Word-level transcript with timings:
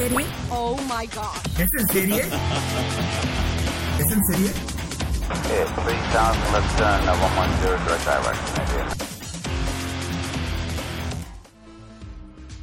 serie? 0.00 0.26
Oh 0.50 0.76
my 0.88 1.06
gosh. 1.06 1.58
¿Es 1.58 1.72
en 1.74 1.86
serie? 1.88 2.22
¿Es 3.98 4.12
en 4.12 4.24
serie? 4.24 4.50
Okay, 5.30 5.64
3000 5.76 6.52
left 6.52 6.78
turn, 6.78 7.08
uh, 7.08 7.14
110 7.14 7.84
direct 7.84 8.04
direction, 8.04 8.99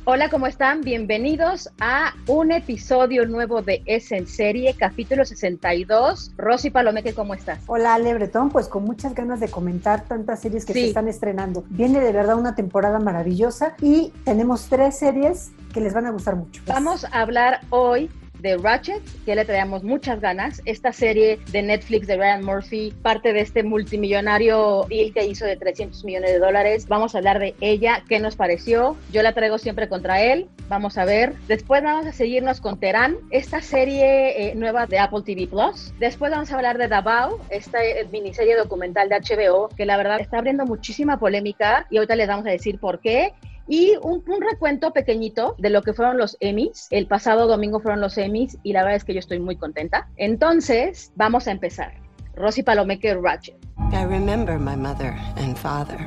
Hola, 0.09 0.29
¿cómo 0.29 0.47
están? 0.47 0.79
Bienvenidos 0.83 1.69
a 1.81 2.13
un 2.27 2.53
episodio 2.53 3.25
nuevo 3.25 3.61
de 3.61 3.81
Es 3.85 4.13
en 4.13 4.25
Serie, 4.25 4.73
capítulo 4.73 5.25
62. 5.25 6.31
Rosy 6.37 6.69
Palomeque, 6.69 7.13
¿cómo 7.13 7.33
estás? 7.33 7.59
Hola, 7.67 7.95
Ale 7.95 8.13
Bretón, 8.13 8.49
pues 8.49 8.69
con 8.69 8.85
muchas 8.85 9.13
ganas 9.13 9.41
de 9.41 9.49
comentar 9.49 10.05
tantas 10.05 10.39
series 10.39 10.63
que 10.63 10.71
Sí. 10.71 10.79
se 10.79 10.87
están 10.87 11.09
estrenando. 11.09 11.65
Viene 11.67 11.99
de 11.99 12.13
verdad 12.13 12.37
una 12.37 12.55
temporada 12.55 12.99
maravillosa 12.99 13.75
y 13.81 14.13
tenemos 14.23 14.67
tres 14.69 14.97
series 14.97 15.51
que 15.73 15.81
les 15.81 15.93
van 15.93 16.05
a 16.05 16.11
gustar 16.11 16.37
mucho. 16.37 16.61
Vamos 16.67 17.03
a 17.03 17.19
hablar 17.21 17.59
hoy 17.69 18.09
de 18.47 18.57
Ratchet, 18.57 19.01
que 19.25 19.35
le 19.35 19.45
traemos 19.45 19.83
muchas 19.83 20.21
ganas. 20.21 20.61
Esta 20.65 20.93
serie 20.93 21.39
de 21.51 21.61
Netflix 21.61 22.07
de 22.07 22.15
Ryan 22.15 22.43
Murphy, 22.43 22.93
parte 23.01 23.33
de 23.33 23.41
este 23.41 23.63
multimillonario 23.63 24.85
deal 24.89 25.13
que 25.13 25.25
hizo 25.25 25.45
de 25.45 25.57
300 25.57 26.03
millones 26.05 26.31
de 26.31 26.39
dólares. 26.39 26.87
Vamos 26.87 27.13
a 27.13 27.17
hablar 27.17 27.39
de 27.39 27.55
ella, 27.61 28.03
qué 28.07 28.19
nos 28.19 28.35
pareció. 28.35 28.95
Yo 29.11 29.21
la 29.21 29.33
traigo 29.33 29.57
siempre 29.57 29.89
contra 29.89 30.21
él. 30.21 30.47
Vamos 30.69 30.97
a 30.97 31.05
ver. 31.05 31.33
Después 31.47 31.83
vamos 31.83 32.05
a 32.05 32.11
seguirnos 32.11 32.61
con 32.61 32.79
Terán, 32.79 33.17
esta 33.31 33.61
serie 33.61 34.49
eh, 34.49 34.55
nueva 34.55 34.85
de 34.85 34.99
Apple 34.99 35.21
TV 35.25 35.47
Plus. 35.47 35.93
Después 35.99 36.31
vamos 36.31 36.51
a 36.51 36.55
hablar 36.55 36.77
de 36.77 36.87
Davao, 36.87 37.39
esta 37.49 37.83
eh, 37.83 38.07
miniserie 38.11 38.55
documental 38.55 39.09
de 39.09 39.19
HBO, 39.19 39.69
que 39.69 39.85
la 39.85 39.97
verdad 39.97 40.19
está 40.19 40.37
abriendo 40.37 40.65
muchísima 40.65 41.19
polémica 41.19 41.85
y 41.89 41.97
ahorita 41.97 42.15
les 42.15 42.27
vamos 42.27 42.45
a 42.45 42.51
decir 42.51 42.79
por 42.79 42.99
qué. 42.99 43.33
Y 43.67 43.95
un, 44.01 44.23
recuento 44.41 44.91
pequeñito 44.93 45.55
de 45.57 45.69
lo 45.69 45.81
que 45.81 45.93
fueron 45.93 46.17
los 46.17 46.37
Emmys. 46.39 46.87
El 46.89 47.07
pasado 47.07 47.47
domingo 47.47 47.79
fueron 47.79 47.99
los 47.99 48.17
Emmys 48.17 48.57
y 48.63 48.73
la 48.73 48.83
verdad 48.83 48.95
es 48.95 49.03
que 49.03 49.13
yo 49.13 49.19
estoy 49.19 49.39
muy 49.39 49.57
contenta. 49.57 50.07
Entonces, 50.15 51.11
vamos 51.15 51.47
a 51.47 51.51
empezar. 51.51 51.93
Rosy 52.35 52.63
Palomeque 52.63 53.15
Ratchet. 53.15 53.57
I 53.91 54.03
remember 54.03 54.59
my 54.59 54.75
mother 54.75 55.17
and 55.37 55.57
father, 55.57 55.97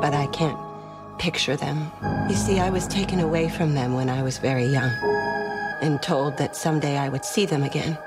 but 0.00 0.14
I 0.14 0.26
can't 0.28 0.56
picture 1.18 1.56
them. 1.56 1.90
You 2.28 2.36
see, 2.36 2.60
I 2.60 2.70
was 2.70 2.86
taken 2.86 3.20
away 3.20 3.48
from 3.48 3.74
them 3.74 3.94
when 3.94 4.08
I 4.08 4.22
was 4.22 4.38
very 4.38 4.64
young 4.64 4.90
and 5.82 6.00
told 6.00 6.36
that 6.38 6.56
someday 6.56 6.96
I 6.96 7.08
would 7.08 7.24
see 7.24 7.46
them 7.46 7.64
again. 7.64 7.98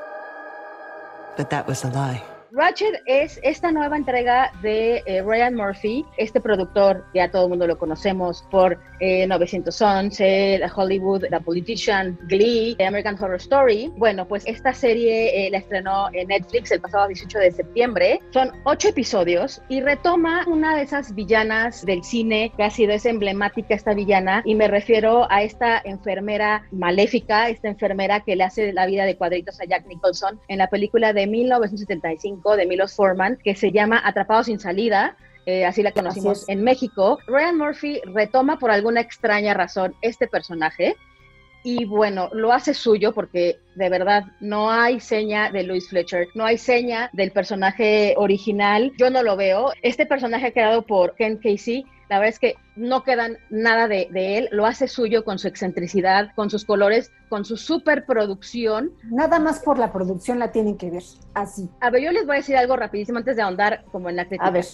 But 1.37 1.49
that 1.49 1.67
was 1.67 1.83
a 1.83 1.89
lie. 1.89 2.23
Ratchet 2.55 3.03
es 3.05 3.37
esta 3.43 3.69
nueva 3.69 3.97
entrega 3.97 4.49
de 4.61 5.03
eh, 5.05 5.21
Ryan 5.21 5.55
Murphy, 5.55 6.05
este 6.15 6.39
productor, 6.39 7.03
ya 7.13 7.29
todo 7.29 7.43
el 7.43 7.49
mundo 7.49 7.67
lo 7.67 7.77
conocemos 7.77 8.45
por 8.49 8.79
eh, 9.01 9.27
911, 9.27 10.61
The 10.61 10.71
Hollywood, 10.73 11.25
The 11.29 11.41
Politician, 11.41 12.17
Glee, 12.29 12.73
The 12.77 12.85
American 12.85 13.21
Horror 13.21 13.35
Story. 13.35 13.91
Bueno, 13.97 14.25
pues 14.25 14.47
esta 14.47 14.73
serie 14.73 15.47
eh, 15.47 15.51
la 15.51 15.57
estrenó 15.57 16.07
en 16.13 16.29
Netflix 16.29 16.71
el 16.71 16.79
pasado 16.79 17.09
18 17.09 17.39
de 17.39 17.51
septiembre. 17.51 18.21
Son 18.31 18.49
ocho 18.63 18.87
episodios 18.87 19.61
y 19.67 19.81
retoma 19.81 20.45
una 20.47 20.77
de 20.77 20.83
esas 20.83 21.13
villanas 21.13 21.85
del 21.85 22.05
cine 22.05 22.53
que 22.55 22.63
ha 22.63 22.69
sido 22.69 22.95
emblemática 23.03 23.75
esta 23.75 23.93
villana 23.93 24.43
y 24.45 24.55
me 24.55 24.69
refiero 24.69 25.29
a 25.29 25.43
esta 25.43 25.81
enfermera 25.83 26.65
maléfica, 26.71 27.49
esta 27.49 27.67
enfermera 27.67 28.21
que 28.21 28.37
le 28.37 28.45
hace 28.45 28.71
la 28.71 28.85
vida 28.85 29.03
de 29.03 29.17
cuadritos 29.17 29.59
a 29.59 29.65
Jack 29.65 29.85
Nicholson 29.87 30.39
en 30.47 30.59
la 30.59 30.69
película 30.69 31.11
de 31.11 31.27
1975 31.27 32.44
de 32.53 32.65
Milos 32.65 32.95
Forman 32.95 33.37
que 33.43 33.55
se 33.55 33.71
llama 33.71 34.01
Atrapados 34.03 34.45
sin 34.45 34.59
salida. 34.59 35.17
eh, 35.47 35.65
así 35.65 35.83
la 35.83 35.91
conocimos 35.91 36.43
Así 36.43 36.51
en 36.51 36.63
México. 36.63 37.19
Ryan 37.27 37.57
Murphy 37.57 38.01
retoma 38.05 38.57
por 38.57 38.71
alguna 38.71 39.01
extraña 39.01 39.53
razón 39.53 39.95
este 40.01 40.27
personaje 40.27 40.95
y 41.65 41.83
bueno, 41.83 42.29
lo 42.31 42.53
hace 42.53 42.75
suyo 42.75 43.11
porque 43.11 43.59
de 43.73 43.89
verdad 43.89 44.25
no 44.39 44.69
hay 44.69 44.99
seña 44.99 45.49
de 45.49 45.63
Louis 45.63 45.89
Fletcher, 45.89 46.27
no 46.35 46.45
hay 46.45 46.59
seña 46.59 47.09
del 47.11 47.31
personaje 47.31 48.13
original, 48.17 48.93
yo 48.99 49.09
no 49.09 49.23
lo 49.23 49.35
veo. 49.35 49.71
Este 49.81 50.05
personaje 50.05 50.53
creado 50.53 50.83
por 50.83 51.15
Ken 51.15 51.37
Casey, 51.37 51.83
la 52.07 52.19
verdad 52.19 52.33
es 52.35 52.39
que 52.39 52.55
no 52.75 53.03
quedan 53.03 53.39
nada 53.49 53.87
de, 53.87 54.09
de 54.11 54.37
él, 54.37 54.49
lo 54.51 54.67
hace 54.67 54.87
suyo 54.87 55.25
con 55.25 55.39
su 55.39 55.47
excentricidad, 55.47 56.35
con 56.35 56.51
sus 56.51 56.65
colores, 56.65 57.11
con 57.29 57.45
su 57.45 57.57
superproducción. 57.57 58.91
Nada 59.09 59.39
más 59.39 59.59
por 59.59 59.79
la 59.79 59.91
producción 59.91 60.37
la 60.37 60.51
tienen 60.51 60.77
que 60.77 60.91
ver. 60.91 61.03
Así. 61.33 61.67
A 61.81 61.89
ver, 61.89 62.03
yo 62.03 62.11
les 62.11 62.27
voy 62.27 62.35
a 62.35 62.39
decir 62.41 62.57
algo 62.57 62.75
rapidísimo 62.75 63.17
antes 63.17 63.37
de 63.37 63.41
ahondar 63.41 63.83
como 63.91 64.07
en 64.11 64.17
la 64.17 64.25
crítica. 64.25 64.45
A 64.45 64.51
ver. 64.51 64.65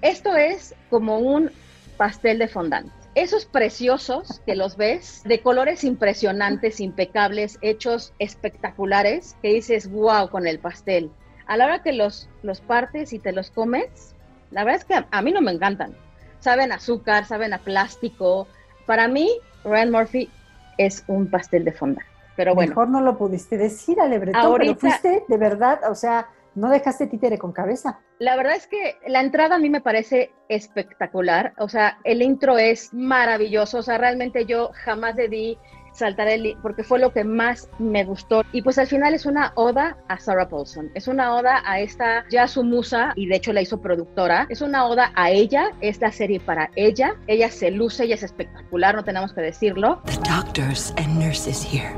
Esto 0.00 0.34
es 0.34 0.74
como 0.88 1.18
un 1.18 1.50
pastel 1.98 2.38
de 2.38 2.48
fondant. 2.48 2.90
Esos 3.14 3.44
preciosos 3.44 4.40
que 4.46 4.56
los 4.56 4.76
ves, 4.76 5.22
de 5.24 5.42
colores 5.42 5.84
impresionantes, 5.84 6.80
impecables, 6.80 7.58
hechos 7.60 8.14
espectaculares, 8.18 9.36
que 9.42 9.48
dices, 9.48 9.90
wow, 9.90 10.30
con 10.30 10.46
el 10.46 10.58
pastel. 10.58 11.10
A 11.46 11.56
la 11.58 11.66
hora 11.66 11.82
que 11.82 11.92
los, 11.92 12.30
los 12.42 12.60
partes 12.62 13.12
y 13.12 13.18
te 13.18 13.32
los 13.32 13.50
comes, 13.50 14.14
la 14.50 14.64
verdad 14.64 14.80
es 14.80 14.84
que 14.86 14.94
a, 14.94 15.06
a 15.10 15.20
mí 15.20 15.30
no 15.30 15.42
me 15.42 15.52
encantan. 15.52 15.94
Saben 16.40 16.72
a 16.72 16.76
azúcar, 16.76 17.26
saben 17.26 17.52
a 17.52 17.58
plástico. 17.58 18.48
Para 18.86 19.08
mí, 19.08 19.30
Ryan 19.64 19.90
Murphy 19.90 20.30
es 20.78 21.04
un 21.06 21.28
pastel 21.28 21.64
de 21.64 21.72
fondant. 21.72 22.06
Pero 22.34 22.54
bueno, 22.54 22.70
Mejor 22.70 22.88
no 22.88 23.02
lo 23.02 23.18
pudiste 23.18 23.58
decir, 23.58 24.00
Ale 24.00 24.18
Bretón, 24.18 24.40
Ahorita- 24.40 24.78
pero 24.80 24.80
fuiste 24.80 25.24
de 25.28 25.36
verdad, 25.36 25.80
o 25.90 25.94
sea, 25.94 26.28
no 26.54 26.70
dejaste 26.70 27.06
títere 27.06 27.38
con 27.38 27.52
cabeza. 27.52 28.00
La 28.18 28.36
verdad 28.36 28.56
es 28.56 28.66
que 28.66 28.96
la 29.06 29.20
entrada 29.20 29.56
a 29.56 29.58
mí 29.58 29.70
me 29.70 29.80
parece 29.80 30.32
espectacular. 30.48 31.54
O 31.58 31.68
sea, 31.68 31.98
el 32.04 32.22
intro 32.22 32.58
es 32.58 32.92
maravilloso. 32.92 33.78
O 33.78 33.82
sea, 33.82 33.98
realmente 33.98 34.44
yo 34.44 34.70
jamás 34.84 35.16
debí 35.16 35.58
saltar 35.92 36.28
el 36.28 36.56
porque 36.62 36.84
fue 36.84 36.98
lo 36.98 37.12
que 37.12 37.24
más 37.24 37.68
me 37.78 38.04
gustó. 38.04 38.42
Y 38.52 38.62
pues 38.62 38.78
al 38.78 38.86
final 38.86 39.14
es 39.14 39.26
una 39.26 39.52
oda 39.56 39.96
a 40.08 40.18
Sarah 40.18 40.48
Paulson. 40.48 40.90
Es 40.94 41.08
una 41.08 41.34
oda 41.34 41.62
a 41.64 41.80
esta 41.80 42.24
ya 42.30 42.48
su 42.48 42.64
musa 42.64 43.12
y 43.14 43.26
de 43.26 43.36
hecho 43.36 43.52
la 43.52 43.62
hizo 43.62 43.80
productora. 43.80 44.46
Es 44.48 44.60
una 44.60 44.86
oda 44.86 45.12
a 45.14 45.30
ella. 45.30 45.70
Es 45.80 46.00
la 46.00 46.12
serie 46.12 46.40
para 46.40 46.70
ella. 46.76 47.14
Ella 47.26 47.50
se 47.50 47.70
luce, 47.70 48.04
ella 48.04 48.14
es 48.14 48.22
espectacular, 48.22 48.94
no 48.94 49.04
tenemos 49.04 49.32
que 49.32 49.40
decirlo. 49.40 50.00
The 50.06 50.30
doctors 50.30 50.92
and 50.96 51.18
nurses 51.18 51.62
here, 51.62 51.94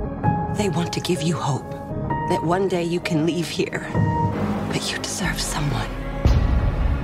they 0.56 0.68
want 0.68 0.92
to 0.92 1.00
give 1.00 1.22
you 1.22 1.36
hope 1.36 1.70
that 2.30 2.42
one 2.42 2.68
day 2.68 2.84
you 2.84 3.00
can 3.00 3.26
leave 3.26 3.48
here. 3.48 3.82
But 4.74 4.90
you 4.90 4.98
deserve 4.98 5.38
someone 5.38 5.86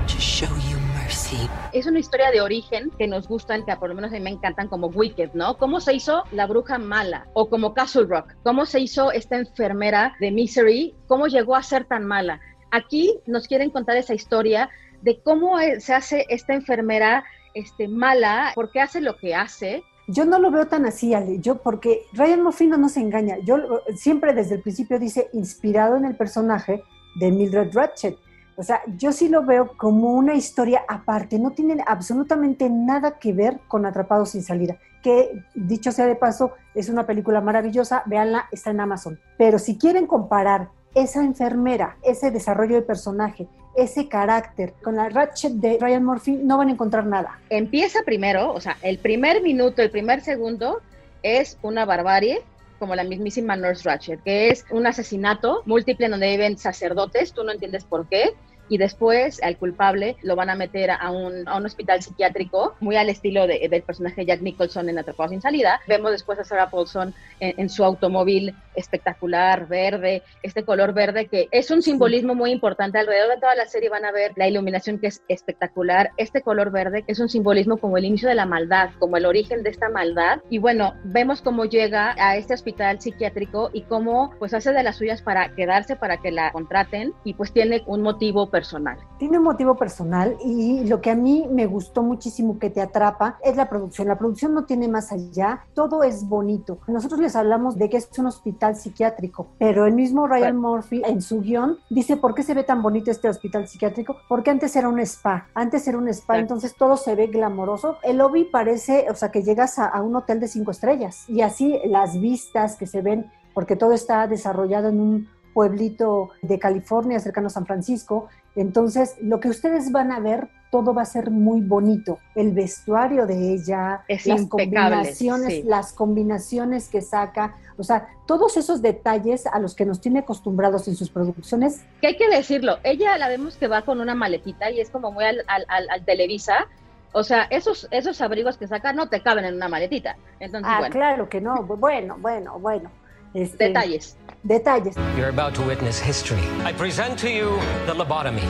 to 0.08 0.19
show 0.19 0.48
you 0.69 0.76
mercy. 0.92 1.48
es 1.72 1.86
una 1.86 2.00
historia 2.00 2.32
de 2.32 2.41
origen 2.41 2.91
que 2.98 3.06
nos 3.06 3.28
gustan, 3.28 3.64
que 3.64 3.76
por 3.76 3.91
lo 3.91 3.94
menos 3.94 4.10
a 4.10 4.14
mí 4.14 4.20
me 4.20 4.31
encantan 4.31 4.66
como 4.66 4.88
Wicked, 4.88 5.31
¿no? 5.34 5.56
¿Cómo 5.56 5.78
se 5.78 5.94
hizo 5.94 6.25
la 6.32 6.48
bruja 6.48 6.78
mala? 6.78 7.28
O 7.32 7.48
como 7.48 7.72
Castle 7.72 8.06
Rock, 8.06 8.34
¿cómo 8.42 8.66
se 8.66 8.81
hizo 8.81 9.12
esta 9.12 9.36
enfermera 9.36 10.16
de 10.19 10.32
Misery? 10.32 10.97
¿Cómo 11.06 11.28
llegó 11.28 11.54
a 11.54 11.62
ser 11.62 11.84
tan 11.84 12.06
mala? 12.06 12.41
Aquí 12.72 13.20
nos 13.26 13.47
quieren 13.47 13.70
contar 13.70 13.97
esa 13.97 14.14
historia 14.14 14.69
de 15.02 15.20
cómo 15.22 15.56
se 15.78 15.94
hace 15.94 16.26
esta 16.28 16.54
enfermera 16.54 17.22
este, 17.54 17.87
mala, 17.87 18.50
por 18.56 18.72
qué 18.72 18.81
hace 18.81 19.00
lo 19.00 19.16
que 19.16 19.37
hace. 19.37 19.84
Yo 20.08 20.25
no 20.25 20.41
lo 20.41 20.50
veo 20.50 20.66
tan 20.66 20.87
así, 20.87 21.14
Ale, 21.14 21.38
yo 21.38 21.62
porque 21.62 22.02
Ryan 22.14 22.43
Murphy 22.43 22.66
no 22.66 22.78
nos 22.78 22.96
engaña. 22.96 23.37
Yo 23.44 23.58
siempre 23.94 24.34
desde 24.34 24.56
el 24.56 24.62
principio 24.62 24.99
dice 24.99 25.31
inspirado 25.32 25.96
en 25.96 26.05
el 26.05 26.16
personaje 26.16 26.82
de 27.17 27.31
Mildred 27.31 27.73
Ratchet. 27.73 28.17
O 28.57 28.62
sea, 28.62 28.83
yo 28.99 29.11
sí 29.12 29.29
lo 29.29 29.43
veo 29.43 29.75
como 29.77 30.12
una 30.12 30.35
historia 30.35 30.83
aparte, 30.87 31.39
no 31.39 31.53
tiene 31.53 31.83
absolutamente 31.87 32.69
nada 32.69 33.19
que 33.19 33.33
ver 33.33 33.59
con 33.69 33.87
Atrapados 33.87 34.31
sin 34.31 34.43
salida, 34.43 34.77
que 35.03 35.45
dicho 35.55 35.93
sea 35.93 36.07
de 36.07 36.15
paso, 36.15 36.53
es 36.75 36.91
una 36.91 37.07
película 37.07 37.41
maravillosa, 37.41 38.03
véanla, 38.05 38.49
está 38.53 38.71
en 38.71 38.81
Amazon. 38.81 39.19
Pero 39.39 39.59
si 39.59 39.79
quieren 39.79 40.07
comparar 40.07 40.69
esa 40.95 41.25
enfermera, 41.25 41.97
ese 42.03 42.31
desarrollo 42.31 42.75
de 42.75 42.83
personaje, 42.83 43.49
ese 43.77 44.09
carácter 44.09 44.75
con 44.83 44.97
la 44.97 45.09
Ratchet 45.09 45.53
de 45.53 45.79
Ryan 45.81 46.05
Murphy, 46.05 46.33
no 46.33 46.59
van 46.59 46.69
a 46.69 46.73
encontrar 46.73 47.07
nada. 47.07 47.39
Empieza 47.49 48.01
primero, 48.05 48.53
o 48.53 48.61
sea, 48.61 48.77
el 48.83 48.99
primer 48.99 49.43
minuto, 49.43 49.81
el 49.81 49.91
primer 49.91 50.21
segundo 50.21 50.81
es 51.23 51.59
una 51.62 51.85
barbarie, 51.85 52.43
como 52.81 52.97
la 52.97 53.05
mismísima 53.05 53.55
Nurse 53.55 53.88
Ratchet, 53.88 54.21
que 54.25 54.49
es 54.49 54.65
un 54.71 54.87
asesinato 54.87 55.62
múltiple 55.67 56.06
en 56.06 56.11
donde 56.11 56.31
viven 56.31 56.59
sacerdotes, 56.59 57.32
tú 57.32 57.44
no 57.44 57.53
entiendes 57.53 57.85
por 57.85 58.09
qué, 58.09 58.35
y 58.71 58.79
después 58.79 59.43
al 59.43 59.59
culpable 59.59 60.17
lo 60.23 60.37
van 60.37 60.49
a 60.49 60.55
meter 60.55 60.91
a 60.93 61.11
un, 61.11 61.47
a 61.47 61.56
un 61.56 61.67
hospital 61.67 62.03
psiquiátrico, 62.03 62.77
muy 62.81 62.97
al 62.97 63.11
estilo 63.11 63.47
de, 63.47 63.69
del 63.69 63.82
personaje 63.82 64.25
Jack 64.25 64.41
Nicholson 64.41 64.88
en 64.88 64.99
Atrapado 64.99 65.29
sin 65.31 65.43
salida. 65.43 65.81
Vemos 65.88 66.12
después 66.12 66.38
a 66.38 66.44
Sarah 66.44 66.71
Paulson 66.71 67.12
en, 67.41 67.55
en, 67.59 67.69
su 67.69 67.85
automóvil 67.85 68.55
espectacular, 68.75 69.67
verde, 69.69 70.22
este 70.43 70.64
color 70.64 70.93
verde 70.93 71.26
que 71.26 71.49
es 71.50 71.70
un 71.70 71.82
simbolismo 71.82 72.34
muy 72.34 72.50
importante. 72.50 72.99
Alrededor 72.99 73.34
de 73.34 73.40
toda 73.40 73.55
la 73.55 73.67
serie 73.67 73.88
van 73.88 74.05
a 74.05 74.12
ver 74.12 74.32
la 74.37 74.49
iluminación 74.49 74.99
que 74.99 75.08
es 75.08 75.22
espectacular, 75.28 76.11
este 76.17 76.43
color 76.43 76.70
verde 76.70 77.02
que 77.02 77.12
es 77.12 77.20
un 77.20 77.28
simbolismo 77.28 77.78
como 77.78 77.99
el 77.99 78.05
inicio 78.05 78.28
de 78.28 78.34
la 78.34 78.46
maldad, 78.46 78.90
como 78.99 79.17
el 79.17 79.26
origen 79.26 79.62
de 79.62 79.70
esta 79.70 79.88
maldad. 79.88 80.40
Y 80.49 80.58
bueno, 80.58 80.94
vemos 81.05 81.43
cómo 81.43 81.64
llega 81.64 82.14
a 82.19 82.37
este 82.37 82.55
hospital 82.55 83.00
psiquiátrico 83.00 83.70
y 83.72 83.82
cómo 83.82 84.32
pues 84.38 84.55
hace 84.55 84.73
de 84.73 84.82
las 84.82 84.96
suyas 84.96 85.23
para 85.23 85.55
quedarse, 85.55 85.96
para 85.96 86.19
que 86.19 86.31
la 86.31 86.52
contraten 86.52 87.12
y 87.25 87.34
pues 87.34 87.52
tiene 87.52 87.82
un 87.87 88.02
motivo 88.02 88.50
personal. 88.50 88.99
Tiene 89.19 89.38
un 89.38 89.44
motivo 89.44 89.76
personal 89.76 90.37
y 90.44 90.87
lo 90.87 91.00
que 91.00 91.11
a 91.11 91.16
mí 91.16 91.46
me 91.50 91.66
gustó 91.66 92.02
muchísimo 92.02 92.58
que 92.58 92.70
te 92.70 92.81
atrapa 92.81 93.38
es 93.43 93.56
la 93.56 93.69
producción. 93.69 94.08
La 94.08 94.19
producción 94.19 94.55
no 94.55 94.64
tiene 94.64 94.88
más 94.88 95.12
allá, 95.12 95.66
todo 95.75 96.02
es 96.02 96.28
bonito. 96.28 96.78
Nosotros 96.87 97.20
les 97.20 97.37
hablamos 97.37 97.76
de 97.76 97.88
que 97.88 97.96
es 97.96 98.08
un 98.19 98.26
hospital 98.26 98.60
psiquiátrico, 98.61 99.49
pero 99.59 99.87
el 99.87 99.95
mismo 99.95 100.27
Ryan 100.27 100.57
Murphy 100.57 101.03
en 101.05 101.23
su 101.23 101.41
guion 101.41 101.79
dice, 101.89 102.17
¿por 102.17 102.35
qué 102.35 102.43
se 102.43 102.55
ve 102.55 102.62
tan 102.62 102.83
bonito 102.83 103.11
este 103.11 103.29
hospital 103.29 103.67
psiquiátrico? 103.67 104.17
Porque 104.29 104.51
antes 104.51 104.77
era 104.77 104.89
un 104.89 105.01
spa, 105.01 105.49
antes 105.55 105.87
era 105.89 105.99
un 105.99 106.09
spa, 106.09 106.39
entonces 106.39 106.75
todo 106.77 106.97
se 106.97 107.15
ve 107.15 107.29
glamoroso. 107.29 107.97
El 108.03 108.19
lobby 108.19 108.45
parece, 108.45 109.07
o 109.11 109.15
sea, 109.15 109.31
que 109.31 109.43
llegas 109.43 109.79
a, 109.79 109.87
a 109.87 110.03
un 110.03 110.15
hotel 110.15 110.41
de 110.41 110.49
cinco 110.49 110.71
estrellas 110.71 111.25
y 111.29 111.41
así 111.41 111.81
las 111.87 112.21
vistas 112.21 112.77
que 112.77 112.87
se 112.87 113.03
ven, 113.03 113.31
porque 113.55 113.77
todo 113.77 113.93
está 113.93 114.27
desarrollado 114.27 114.89
en 114.89 115.01
un 115.01 115.29
pueblito 115.55 116.31
de 116.43 116.59
California, 116.59 117.21
cercano 117.21 117.49
a 117.49 117.51
San 117.51 117.67
Francisco. 117.67 118.29
Entonces, 118.55 119.17
lo 119.21 119.41
que 119.41 119.49
ustedes 119.49 119.93
van 119.93 120.12
a 120.12 120.21
ver, 120.21 120.49
todo 120.70 120.94
va 120.94 121.02
a 121.02 121.06
ser 121.06 121.31
muy 121.31 121.61
bonito. 121.61 122.19
El 122.34 122.52
vestuario 122.52 123.26
de 123.26 123.55
ella, 123.55 124.02
es 124.08 124.26
las 124.26 124.46
combinaciones, 124.46 125.49
sí. 125.49 125.62
las 125.64 125.93
combinaciones 125.93 126.88
que 126.88 127.00
saca, 127.00 127.56
o 127.76 127.82
sea, 127.82 128.08
todos 128.26 128.56
esos 128.56 128.81
detalles 128.82 129.46
a 129.46 129.58
los 129.58 129.75
que 129.75 129.84
nos 129.84 130.00
tiene 130.00 130.20
acostumbrados 130.20 130.87
en 130.88 130.96
sus 130.96 131.11
producciones. 131.11 131.82
Que 132.00 132.08
hay 132.08 132.17
que 132.17 132.28
decirlo, 132.28 132.78
ella 132.84 133.19
la 133.19 133.28
vemos 133.28 133.56
que 133.56 133.69
va 133.69 133.82
con 133.82 134.00
una 134.00 134.14
maletita 134.14 134.70
y 134.70 134.81
es 134.81 134.90
como 134.90 135.11
muy 135.11 135.25
al, 135.25 135.43
al, 135.49 135.64
al, 135.69 135.90
al 135.90 136.05
Televisa. 136.05 136.69
O 137.12 137.25
sea, 137.25 137.43
esos, 137.50 137.88
esos 137.90 138.20
abrigos 138.20 138.56
que 138.56 138.69
saca 138.69 138.93
no 138.93 139.08
te 139.08 139.20
caben 139.20 139.44
en 139.44 139.55
una 139.55 139.69
maletita. 139.69 140.16
Entonces, 140.38 140.70
ah, 140.73 140.78
bueno. 140.78 140.93
claro 140.93 141.28
que 141.28 141.40
no. 141.40 141.64
Bueno, 141.64 142.16
bueno, 142.20 142.58
bueno. 142.61 142.90
Este, 143.34 143.69
detalles. 143.69 144.16
Detalles. 144.43 144.96
You're 145.16 145.28
about 145.28 145.55
to 145.55 145.62
witness 145.62 146.00
history. 146.00 146.43
I 146.64 146.73
present 146.73 147.19
to 147.19 147.28
you 147.28 147.58
the 147.87 147.94
lobotomy, 147.94 148.44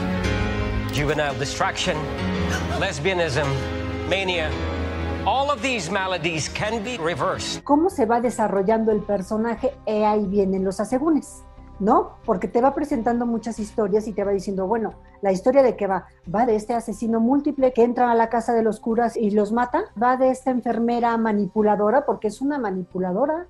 juvenile 0.93 1.37
distraction, 1.39 1.95
lesbianism, 2.79 3.47
mania. 4.09 4.49
All 5.25 5.49
of 5.49 5.61
these 5.61 5.89
maladies 5.91 6.49
can 6.49 6.83
be 6.83 6.97
reversed. 6.97 7.63
¿Cómo 7.63 7.89
se 7.89 8.05
va 8.05 8.19
desarrollando 8.19 8.91
el 8.91 9.01
personaje? 9.01 9.73
E 9.85 10.05
ahí 10.05 10.25
vienen 10.25 10.63
los 10.63 10.79
asegúnes. 10.79 11.43
¿no? 11.79 12.17
Porque 12.25 12.47
te 12.47 12.61
va 12.61 12.75
presentando 12.75 13.25
muchas 13.25 13.57
historias 13.57 14.07
y 14.07 14.13
te 14.13 14.23
va 14.23 14.31
diciendo, 14.31 14.67
bueno, 14.67 14.93
la 15.23 15.31
historia 15.31 15.63
de 15.63 15.75
qué 15.75 15.87
va, 15.87 16.05
va 16.33 16.45
de 16.45 16.55
este 16.55 16.75
asesino 16.75 17.19
múltiple 17.19 17.73
que 17.73 17.83
entra 17.83 18.11
a 18.11 18.15
la 18.15 18.29
casa 18.29 18.53
de 18.53 18.61
los 18.61 18.79
curas 18.79 19.17
y 19.17 19.31
los 19.31 19.51
mata, 19.51 19.85
va 20.01 20.15
de 20.15 20.29
esta 20.29 20.51
enfermera 20.51 21.17
manipuladora, 21.17 22.05
porque 22.05 22.27
es 22.27 22.39
una 22.39 22.59
manipuladora, 22.59 23.47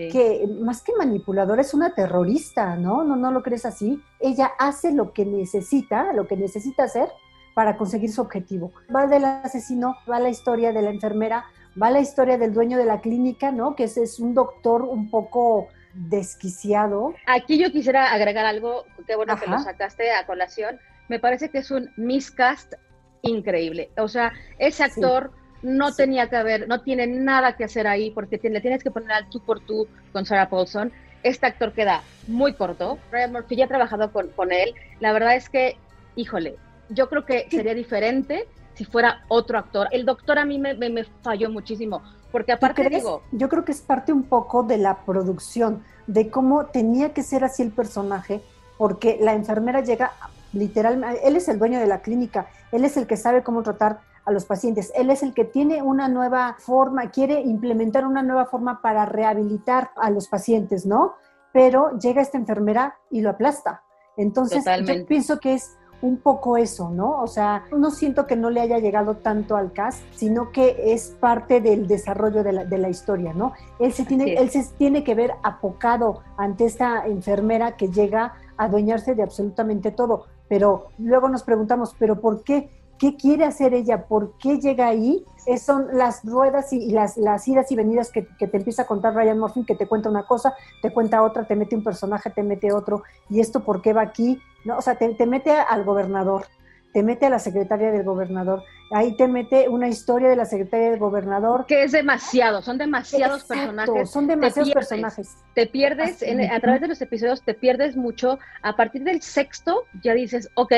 sí. 0.00 0.08
que 0.10 0.46
más 0.60 0.82
que 0.82 0.92
manipuladora 0.96 1.62
es 1.62 1.74
una 1.74 1.94
terrorista, 1.94 2.76
¿no? 2.76 3.04
¿no? 3.04 3.16
¿No 3.16 3.30
lo 3.30 3.42
crees 3.42 3.66
así? 3.66 4.02
Ella 4.18 4.52
hace 4.58 4.92
lo 4.92 5.12
que 5.12 5.24
necesita, 5.24 6.12
lo 6.12 6.26
que 6.26 6.36
necesita 6.36 6.84
hacer 6.84 7.08
para 7.54 7.76
conseguir 7.76 8.12
su 8.12 8.20
objetivo. 8.20 8.72
Va 8.94 9.06
del 9.06 9.24
asesino, 9.24 9.96
va 10.10 10.20
la 10.20 10.28
historia 10.28 10.72
de 10.72 10.82
la 10.82 10.90
enfermera, 10.90 11.44
va 11.80 11.90
la 11.90 12.00
historia 12.00 12.38
del 12.38 12.52
dueño 12.52 12.78
de 12.78 12.84
la 12.84 13.00
clínica, 13.00 13.52
¿no? 13.52 13.74
Que 13.76 13.84
es, 13.84 13.96
es 13.96 14.18
un 14.18 14.34
doctor 14.34 14.82
un 14.82 15.10
poco 15.10 15.68
desquiciado. 15.94 17.14
Aquí 17.26 17.58
yo 17.58 17.70
quisiera 17.70 18.12
agregar 18.12 18.46
algo, 18.46 18.84
qué 19.06 19.16
bueno 19.16 19.32
Ajá. 19.32 19.44
que 19.44 19.50
lo 19.50 19.58
sacaste 19.58 20.12
a 20.12 20.26
colación. 20.26 20.78
Me 21.08 21.18
parece 21.18 21.50
que 21.50 21.58
es 21.58 21.70
un 21.70 21.90
miscast 21.96 22.74
increíble. 23.22 23.90
O 23.98 24.08
sea, 24.08 24.32
ese 24.58 24.84
actor 24.84 25.32
sí. 25.32 25.39
No 25.62 25.90
sí. 25.90 25.96
tenía 25.98 26.28
que 26.28 26.36
haber, 26.36 26.68
no 26.68 26.80
tiene 26.82 27.06
nada 27.06 27.56
que 27.56 27.64
hacer 27.64 27.86
ahí 27.86 28.10
porque 28.10 28.38
te, 28.38 28.50
le 28.50 28.60
tienes 28.60 28.82
que 28.82 28.90
poner 28.90 29.12
al 29.12 29.28
tú 29.28 29.40
por 29.40 29.60
tú 29.60 29.86
con 30.12 30.24
Sarah 30.26 30.48
Paulson. 30.48 30.92
Este 31.22 31.46
actor 31.46 31.72
queda 31.72 32.02
muy 32.26 32.54
corto. 32.54 32.98
Ryan 33.12 33.32
Murphy 33.32 33.56
ya 33.56 33.66
ha 33.66 33.68
trabajado 33.68 34.12
con, 34.12 34.28
con 34.28 34.52
él. 34.52 34.74
La 35.00 35.12
verdad 35.12 35.36
es 35.36 35.48
que, 35.50 35.76
híjole, 36.16 36.56
yo 36.88 37.08
creo 37.08 37.24
que 37.24 37.46
sería 37.50 37.74
diferente 37.74 38.46
si 38.74 38.84
fuera 38.84 39.22
otro 39.28 39.58
actor. 39.58 39.88
El 39.90 40.06
doctor 40.06 40.38
a 40.38 40.44
mí 40.44 40.58
me, 40.58 40.74
me, 40.74 40.88
me 40.88 41.04
falló 41.04 41.50
muchísimo, 41.50 42.02
porque 42.32 42.52
aparte 42.52 42.88
digo... 42.88 43.22
Yo 43.32 43.48
creo 43.48 43.64
que 43.64 43.72
es 43.72 43.82
parte 43.82 44.12
un 44.12 44.22
poco 44.22 44.62
de 44.62 44.78
la 44.78 45.04
producción, 45.04 45.84
de 46.06 46.30
cómo 46.30 46.66
tenía 46.66 47.12
que 47.12 47.22
ser 47.22 47.44
así 47.44 47.62
el 47.62 47.72
personaje, 47.72 48.40
porque 48.78 49.18
la 49.20 49.34
enfermera 49.34 49.82
llega 49.82 50.12
literalmente, 50.54 51.20
él 51.28 51.36
es 51.36 51.48
el 51.48 51.58
dueño 51.58 51.78
de 51.78 51.86
la 51.86 52.00
clínica, 52.00 52.46
él 52.72 52.84
es 52.84 52.96
el 52.96 53.06
que 53.06 53.16
sabe 53.16 53.42
cómo 53.42 53.62
tratar 53.62 54.00
a 54.30 54.34
los 54.34 54.44
pacientes, 54.44 54.92
él 54.94 55.10
es 55.10 55.22
el 55.22 55.34
que 55.34 55.44
tiene 55.44 55.82
una 55.82 56.08
nueva 56.08 56.56
forma, 56.58 57.10
quiere 57.10 57.40
implementar 57.40 58.06
una 58.06 58.22
nueva 58.22 58.46
forma 58.46 58.80
para 58.80 59.06
rehabilitar 59.06 59.90
a 59.96 60.10
los 60.10 60.28
pacientes, 60.28 60.86
¿no? 60.86 61.14
Pero 61.52 61.98
llega 61.98 62.22
esta 62.22 62.38
enfermera 62.38 62.96
y 63.10 63.20
lo 63.20 63.30
aplasta. 63.30 63.82
Entonces, 64.16 64.58
Totalmente. 64.58 65.00
yo 65.00 65.06
pienso 65.06 65.40
que 65.40 65.54
es 65.54 65.76
un 66.02 66.18
poco 66.18 66.56
eso, 66.56 66.90
¿no? 66.90 67.20
O 67.20 67.26
sea, 67.26 67.64
no 67.76 67.90
siento 67.90 68.26
que 68.26 68.36
no 68.36 68.50
le 68.50 68.60
haya 68.60 68.78
llegado 68.78 69.16
tanto 69.16 69.56
al 69.56 69.72
cast, 69.72 70.02
sino 70.14 70.50
que 70.50 70.92
es 70.92 71.16
parte 71.20 71.60
del 71.60 71.86
desarrollo 71.86 72.42
de 72.42 72.52
la, 72.52 72.64
de 72.64 72.78
la 72.78 72.88
historia, 72.88 73.34
¿no? 73.34 73.52
Él 73.78 73.92
se, 73.92 74.04
tiene, 74.04 74.34
él 74.34 74.50
se 74.50 74.64
tiene 74.78 75.04
que 75.04 75.14
ver 75.14 75.32
apocado 75.42 76.22
ante 76.36 76.64
esta 76.64 77.06
enfermera 77.06 77.76
que 77.76 77.88
llega 77.88 78.34
a 78.56 78.64
adueñarse 78.64 79.14
de 79.14 79.22
absolutamente 79.22 79.90
todo, 79.90 80.26
pero 80.48 80.88
luego 80.98 81.28
nos 81.28 81.42
preguntamos, 81.42 81.94
¿pero 81.98 82.20
por 82.20 82.42
qué? 82.44 82.70
¿Qué 83.00 83.16
quiere 83.16 83.46
hacer 83.46 83.72
ella? 83.72 84.04
¿Por 84.06 84.36
qué 84.36 84.58
llega 84.58 84.86
ahí? 84.86 85.24
Es, 85.46 85.62
son 85.62 85.86
las 85.94 86.22
ruedas 86.22 86.70
y, 86.74 86.76
y 86.76 86.90
las, 86.90 87.16
las, 87.16 87.48
idas 87.48 87.72
y 87.72 87.76
venidas 87.76 88.12
que, 88.12 88.26
que, 88.38 88.46
te 88.46 88.58
empieza 88.58 88.82
a 88.82 88.86
contar 88.86 89.14
Ryan 89.14 89.38
Murphy, 89.38 89.64
que 89.64 89.74
te 89.74 89.86
cuenta 89.86 90.10
una 90.10 90.24
cosa, 90.24 90.54
te 90.82 90.92
cuenta 90.92 91.22
otra, 91.22 91.44
te 91.44 91.56
mete 91.56 91.74
un 91.74 91.82
personaje, 91.82 92.28
te 92.28 92.42
mete 92.42 92.74
otro, 92.74 93.02
y 93.30 93.40
esto 93.40 93.64
por 93.64 93.80
qué 93.80 93.94
va 93.94 94.02
aquí, 94.02 94.38
¿no? 94.66 94.76
O 94.76 94.82
sea, 94.82 94.96
te, 94.96 95.08
te 95.14 95.24
mete 95.24 95.50
al 95.50 95.82
gobernador, 95.84 96.44
te 96.92 97.02
mete 97.02 97.24
a 97.24 97.30
la 97.30 97.38
secretaria 97.38 97.90
del 97.90 98.04
gobernador, 98.04 98.64
ahí 98.90 99.16
te 99.16 99.28
mete 99.28 99.70
una 99.70 99.88
historia 99.88 100.28
de 100.28 100.36
la 100.36 100.44
secretaria 100.44 100.90
del 100.90 100.98
gobernador. 100.98 101.64
Que 101.64 101.84
es 101.84 101.92
demasiado, 101.92 102.60
son 102.60 102.76
demasiados 102.76 103.40
Exacto, 103.40 103.72
personajes. 103.72 104.10
Son 104.10 104.26
demasiados 104.26 104.68
te 104.68 104.74
pierdes, 104.74 104.88
personajes. 104.88 105.36
Te 105.54 105.66
pierdes, 105.66 106.22
en, 106.22 106.52
a 106.52 106.60
través 106.60 106.82
de 106.82 106.88
los 106.88 107.00
episodios 107.00 107.42
te 107.42 107.54
pierdes 107.54 107.96
mucho. 107.96 108.38
A 108.60 108.76
partir 108.76 109.04
del 109.04 109.22
sexto 109.22 109.84
ya 110.02 110.12
dices, 110.12 110.50
ok, 110.54 110.74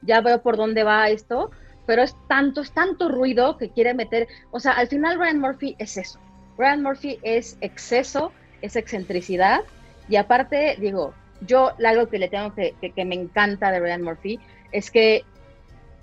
ya 0.00 0.22
veo 0.22 0.40
por 0.40 0.56
dónde 0.56 0.82
va 0.84 1.08
esto, 1.10 1.50
pero 1.86 2.02
es 2.02 2.16
tanto, 2.28 2.60
es 2.60 2.72
tanto 2.72 3.08
ruido 3.08 3.56
que 3.56 3.70
quiere 3.70 3.94
meter, 3.94 4.28
o 4.50 4.60
sea, 4.60 4.72
al 4.72 4.88
final 4.88 5.18
Ryan 5.18 5.40
Murphy 5.40 5.76
es 5.78 5.96
eso. 5.96 6.18
Ryan 6.58 6.82
Murphy 6.82 7.18
es 7.22 7.56
exceso, 7.60 8.32
es 8.62 8.76
excentricidad, 8.76 9.60
y 10.08 10.16
aparte, 10.16 10.76
digo, 10.78 11.14
yo 11.42 11.72
algo 11.84 12.08
que 12.08 12.18
le 12.18 12.28
tengo 12.28 12.54
que, 12.54 12.74
que, 12.80 12.92
que 12.92 13.04
me 13.04 13.14
encanta 13.14 13.70
de 13.70 13.80
Ryan 13.80 14.02
Murphy 14.02 14.40
es 14.72 14.90
que 14.90 15.24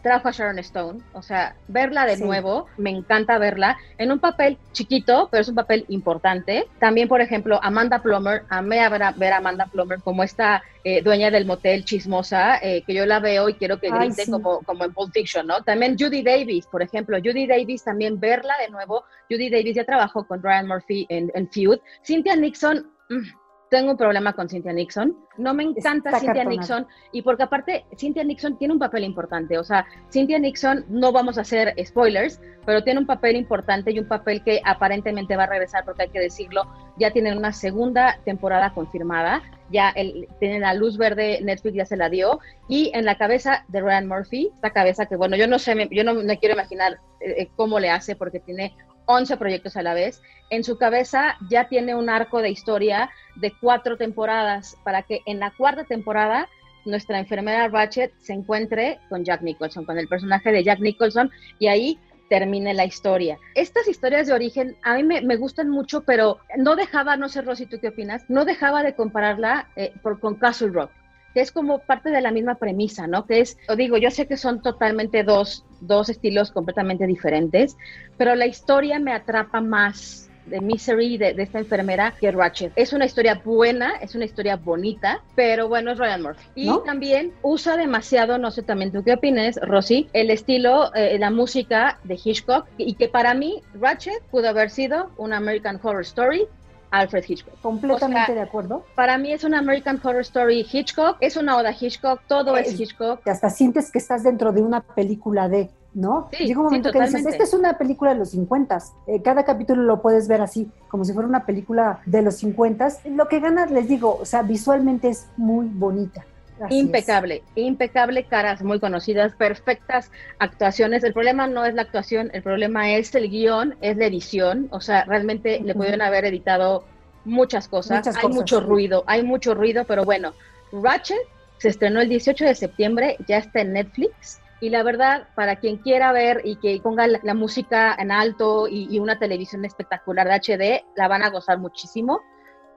trajo 0.04 0.28
a 0.28 0.32
Sharon 0.32 0.60
Stone, 0.60 1.00
o 1.14 1.22
sea, 1.22 1.56
verla 1.68 2.06
de 2.06 2.18
sí. 2.18 2.24
nuevo, 2.24 2.68
me 2.78 2.92
encanta 2.92 3.40
verla 3.40 3.78
en 3.98 4.12
un 4.12 4.20
papel 4.20 4.58
chiquito, 4.74 5.30
pero 5.32 5.42
es 5.42 5.48
un 5.48 5.56
papel 5.56 5.86
importante. 5.88 6.68
También, 6.80 7.08
por 7.08 7.22
ejemplo, 7.22 7.60
Amanda 7.64 8.00
Plummer, 8.04 8.44
amé 8.50 8.82
a 8.82 8.90
ver 8.90 9.02
a, 9.02 9.12
ver 9.14 9.34
a 9.34 9.38
Amanda 9.38 9.66
Plummer 9.68 10.02
como 10.02 10.22
esta 10.22 10.62
eh, 10.84 11.02
dueña 11.02 11.32
del 11.32 11.46
motel 11.46 11.86
chismosa, 11.86 12.58
eh, 12.62 12.84
que 12.86 12.94
yo 12.94 13.06
la 13.06 13.22
veo 13.22 13.48
y 13.48 13.54
quiero 13.54 13.80
que 13.80 13.90
grite 13.90 14.22
Ay, 14.22 14.26
sí. 14.26 14.32
como, 14.32 14.60
como 14.60 14.84
en 14.84 14.94
Pulp 14.94 15.14
Fiction, 15.14 15.48
¿no? 15.48 15.64
También 15.64 15.96
Judy 15.98 16.22
Davis, 16.22 16.68
por 16.68 16.82
ejemplo, 16.82 17.18
Judy 17.18 17.48
Davis, 17.48 17.84
también 17.84 18.20
verla 18.20 18.54
de 18.60 18.70
nuevo. 18.70 19.06
Judy 19.30 19.50
Davis 19.50 19.76
ya 19.76 19.86
trabajó 19.86 20.28
con 20.28 20.44
Ryan 20.44 20.68
Murphy 20.68 21.06
en, 21.10 21.32
en 21.34 21.50
Feud. 21.50 21.80
Cynthia 22.04 22.36
Nixon, 22.36 22.92
mmm, 23.10 23.43
tengo 23.74 23.90
un 23.90 23.98
problema 23.98 24.34
con 24.34 24.48
Cynthia 24.48 24.72
Nixon. 24.72 25.18
No 25.36 25.56
me 25.56 25.64
encanta 25.64 26.10
Está 26.10 26.20
Cynthia 26.20 26.44
cartonada. 26.44 26.62
Nixon 26.62 26.88
y 27.12 27.24
porque 27.24 27.42
aparte 27.42 27.86
Cynthia 27.98 28.24
Nixon 28.24 28.56
tiene 28.60 28.72
un 28.72 28.80
papel 28.80 29.04
importante. 29.04 29.58
O 29.58 29.64
sea, 29.64 29.88
Cynthia 30.12 30.38
Nixon, 30.38 30.86
no 30.90 31.12
vamos 31.12 31.40
a 31.40 31.42
hacer 31.42 31.74
spoilers, 31.84 32.40
pero 32.68 32.84
tiene 32.84 33.00
un 33.00 33.08
papel 33.08 33.36
importante 33.36 33.90
y 33.90 33.98
un 33.98 34.08
papel 34.08 34.44
que 34.44 34.62
aparentemente 34.64 35.36
va 35.36 35.46
a 35.46 35.48
regresar 35.48 35.84
porque 35.86 36.04
hay 36.04 36.10
que 36.10 36.20
decirlo, 36.20 36.68
ya 37.00 37.10
tienen 37.10 37.36
una 37.36 37.52
segunda 37.52 38.20
temporada 38.24 38.72
confirmada. 38.76 39.42
Ya 39.72 39.90
el, 39.90 40.28
tienen 40.40 40.62
la 40.62 40.76
luz 40.76 41.00
verde, 41.00 41.40
Netflix 41.42 41.76
ya 41.76 41.86
se 41.86 41.98
la 41.98 42.10
dio. 42.10 42.42
Y 42.68 42.92
en 42.94 43.06
la 43.06 43.18
cabeza 43.18 43.66
de 43.70 43.82
Ryan 43.82 44.08
Murphy, 44.08 44.52
esta 44.54 44.70
cabeza 44.70 45.08
que, 45.08 45.16
bueno, 45.16 45.36
yo 45.36 45.48
no 45.48 45.58
sé, 45.58 45.90
yo 45.90 46.04
no, 46.04 46.14
no 46.14 46.36
quiero 46.38 46.54
imaginar 46.54 47.00
eh, 47.22 47.50
cómo 47.56 47.80
le 47.80 47.90
hace 47.90 48.16
porque 48.16 48.40
tiene 48.40 48.76
11 49.06 49.38
proyectos 49.38 49.78
a 49.78 49.84
la 49.84 49.94
vez. 49.94 50.22
En 50.50 50.64
su 50.64 50.78
cabeza 50.78 51.38
ya 51.50 51.68
tiene 51.68 51.96
un 51.96 52.10
arco 52.10 52.42
de 52.42 52.50
historia 52.50 53.10
de 53.36 53.54
cuatro 53.60 53.98
temporadas 53.98 54.78
para 54.84 55.04
que 55.04 55.22
en 55.26 55.40
la 55.40 55.52
cuarta 55.52 55.84
temporada 55.84 56.48
nuestra 56.86 57.20
enfermera 57.20 57.68
Ratchet 57.70 58.14
se 58.20 58.34
encuentre 58.34 59.00
con 59.10 59.24
Jack 59.24 59.42
Nicholson, 59.42 59.86
con 59.86 59.98
el 59.98 60.08
personaje 60.08 60.52
de 60.52 60.64
Jack 60.64 60.80
Nicholson, 60.80 61.32
y 61.60 61.68
ahí 61.68 62.00
termine 62.30 62.74
la 62.74 62.86
historia. 62.86 63.38
Estas 63.56 63.88
historias 63.88 64.28
de 64.28 64.34
origen 64.34 64.76
a 64.84 64.96
mí 64.96 65.04
me, 65.04 65.36
gustan 65.38 65.70
mucho, 65.70 66.02
pero 66.02 66.40
no 66.58 66.76
dejaba, 66.76 67.16
no 67.16 67.30
sé 67.30 67.42
Rosy, 67.42 67.66
¿tú 67.68 67.80
qué 67.80 67.90
opinas? 67.90 68.26
No 68.30 68.44
dejaba 68.44 68.84
de 68.84 68.96
compararla 68.96 69.70
eh, 69.76 69.94
por, 70.02 70.20
con 70.20 70.36
Castle 70.36 70.70
Rock 70.70 70.92
que 71.34 71.42
es 71.42 71.52
como 71.52 71.80
parte 71.80 72.10
de 72.10 72.22
la 72.22 72.32
misma 72.32 72.56
premisa, 72.56 73.08
¿no? 73.08 73.26
Que 73.26 73.42
es, 73.42 73.58
lo 73.68 73.76
digo, 73.76 73.98
yo 73.98 74.12
sé 74.12 74.28
que 74.28 74.38
son 74.38 74.62
totalmente 74.62 75.24
dos, 75.24 75.66
dos 75.82 76.10
estilos 76.10 76.52
completamente 76.52 77.08
diferentes, 77.08 77.78
pero 78.18 78.36
la 78.36 78.46
historia 78.46 79.00
me 79.00 79.14
atrapa 79.14 79.62
más 79.62 80.30
de 80.46 80.60
Misery 80.60 81.18
de, 81.18 81.36
esta 81.38 81.60
enfermera 81.60 82.14
que 82.20 82.32
Ratchet. 82.32 82.74
Es 82.76 82.94
una 82.94 83.06
historia 83.06 83.42
buena, 83.44 83.94
es 84.02 84.16
una 84.16 84.26
historia 84.26 84.58
bonita, 84.58 85.22
pero 85.36 85.68
bueno, 85.68 85.92
es 85.92 85.98
Ryan 85.98 86.22
Murphy. 86.22 86.44
Y 86.56 86.72
también 86.86 87.32
usa 87.42 87.78
demasiado, 87.78 88.38
no 88.38 88.52
sé 88.52 88.64
también 88.64 88.92
tú 88.92 89.04
qué 89.04 89.14
opinas, 89.14 89.58
Rosy, 89.62 90.10
el 90.14 90.30
estilo, 90.30 90.94
eh, 90.96 91.18
la 91.20 91.32
música 91.32 92.00
de 92.04 92.20
Hitchcock, 92.22 92.68
y 92.78 92.96
que 92.96 93.08
para 93.08 93.34
mí 93.34 93.62
Ratchet 93.80 94.22
pudo 94.32 94.50
haber 94.50 94.70
sido 94.70 95.12
una 95.18 95.38
American 95.38 95.80
Horror 95.82 96.02
Story 96.02 96.48
Alfred 96.94 97.24
Hitchcock. 97.28 97.60
Completamente 97.62 98.34
de 98.34 98.42
acuerdo. 98.42 98.86
Para 98.96 99.18
mí 99.18 99.34
es 99.34 99.44
una 99.44 99.60
American 99.60 100.00
Horror 100.02 100.22
Story 100.22 100.66
Hitchcock, 100.72 101.18
es 101.22 101.36
una 101.36 101.58
oda 101.58 101.72
Hitchcock, 101.72 102.22
todo 102.28 102.56
es, 102.56 102.80
Hitchcock. 102.80 103.28
Hasta 103.28 103.50
sientes 103.50 103.92
que 103.92 103.98
estás 103.98 104.24
dentro 104.24 104.52
de 104.52 104.62
una 104.62 104.82
película 104.82 105.50
de, 105.50 105.72
¿no? 105.96 106.30
Sí, 106.32 106.46
Llega 106.46 106.60
un 106.60 106.66
momento 106.66 106.92
que 106.92 107.02
dices, 107.02 107.26
esta 107.26 107.44
es 107.44 107.54
una 107.56 107.78
película 107.80 108.14
de 108.14 108.20
los 108.20 108.30
50, 108.30 108.78
eh, 109.08 109.22
cada 109.24 109.44
capítulo 109.44 109.82
lo 109.82 110.04
puedes 110.04 110.28
ver 110.28 110.42
así, 110.42 110.70
como 110.88 111.04
si 111.04 111.14
fuera 111.14 111.28
una 111.28 111.46
película 111.48 112.02
de 112.06 112.22
los 112.22 112.36
50. 112.36 112.88
Lo 113.06 113.28
que 113.28 113.40
ganas, 113.40 113.72
les 113.72 113.88
digo, 113.88 114.20
o 114.22 114.26
sea, 114.26 114.44
visualmente 114.44 115.10
es 115.10 115.28
muy 115.36 115.68
bonita 115.68 116.26
impecable, 116.70 117.44
impecable, 117.56 118.26
caras 118.26 118.64
muy 118.64 118.80
conocidas, 118.80 119.34
perfectas 119.36 120.12
actuaciones. 120.40 121.04
El 121.04 121.14
problema 121.14 121.48
no 121.48 121.66
es 121.66 121.74
la 121.74 121.84
actuación, 121.84 122.30
el 122.34 122.44
problema 122.44 122.92
es 122.92 123.14
el 123.16 123.30
guion, 123.30 123.76
es 123.82 123.98
la 123.98 124.06
edición. 124.06 124.68
O 124.72 124.82
sea, 124.82 125.06
realmente 125.06 125.60
le 125.64 125.74
pudieron 125.74 126.02
haber 126.02 126.26
editado 126.26 126.86
muchas 127.26 127.68
cosas. 127.68 128.08
hay 128.16 128.30
mucho 128.30 128.60
ruido, 128.60 129.04
hay 129.08 129.24
mucho 129.24 129.54
ruido, 129.54 129.86
pero 129.86 130.04
bueno, 130.04 130.34
Ratchet 130.72 131.18
se 131.58 131.70
estrenó 131.70 132.02
el 132.02 132.10
18 132.10 132.46
de 132.46 132.56
septiembre, 132.56 133.18
ya 133.28 133.38
está 133.38 133.62
en 133.62 133.74
Netflix. 133.74 134.40
Y 134.60 134.70
la 134.70 134.82
verdad, 134.82 135.28
para 135.36 135.58
quien 135.58 135.78
quiera 135.78 136.14
ver 136.14 136.42
y 136.46 136.56
que 136.56 136.80
ponga 136.82 137.06
la, 137.08 137.34
música 137.34 137.96
en 138.00 138.12
alto 138.12 138.68
y, 138.70 138.88
y, 138.90 139.00
una 139.00 139.20
televisión 139.20 139.66
espectacular 139.66 140.26
de 140.26 140.36
HD, 140.36 140.86
la 140.96 141.10
van 141.10 141.22
a 141.22 141.30
gozar 141.30 141.58
muchísimo 141.60 142.22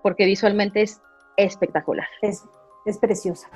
porque 0.03 0.25
visualmente 0.25 0.83
es 0.83 1.01
espectacular. 1.37 2.09
Es 2.23 2.45
es 2.87 2.99
preciosa. 2.99 3.49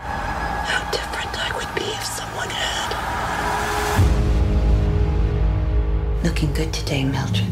Looking 6.23 6.53
good 6.55 6.71
today, 6.73 7.05
Mildred. 7.05 7.45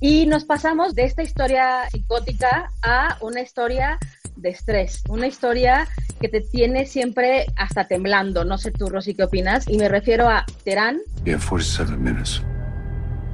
Y 0.00 0.26
nos 0.26 0.44
pasamos 0.44 0.94
de 0.94 1.04
esta 1.04 1.22
historia 1.22 1.88
psicótica 1.90 2.70
a 2.82 3.16
una 3.20 3.42
historia 3.42 3.98
de 4.34 4.48
estrés, 4.48 5.02
una 5.08 5.26
historia 5.26 5.86
que 6.20 6.28
te 6.28 6.40
tiene 6.40 6.86
siempre 6.86 7.46
hasta 7.56 7.86
temblando. 7.86 8.44
No 8.44 8.58
sé 8.58 8.72
tú, 8.72 8.88
Rosy, 8.88 9.14
qué 9.14 9.24
opinas. 9.24 9.68
Y 9.68 9.76
me 9.76 9.88
refiero 9.88 10.28
a 10.28 10.44
Terán. 10.64 11.00
You 11.24 11.34
have 11.34 11.44
47 11.44 11.96
minutes. 11.96 12.42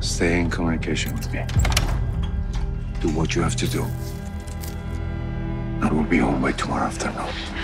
Stay 0.00 0.40
in 0.40 0.50
communication 0.50 1.14
with 1.14 1.31
me. 1.33 1.40
Do 3.00 3.09
what 3.19 3.35
you 3.35 3.43
have 3.43 3.57
to 3.57 3.66
do. 3.66 3.87
I 5.83 5.90
will 5.90 6.09
be 6.09 6.19
home 6.19 6.43
by 6.43 6.52
tomorrow 6.52 6.87
afternoon 6.87 7.56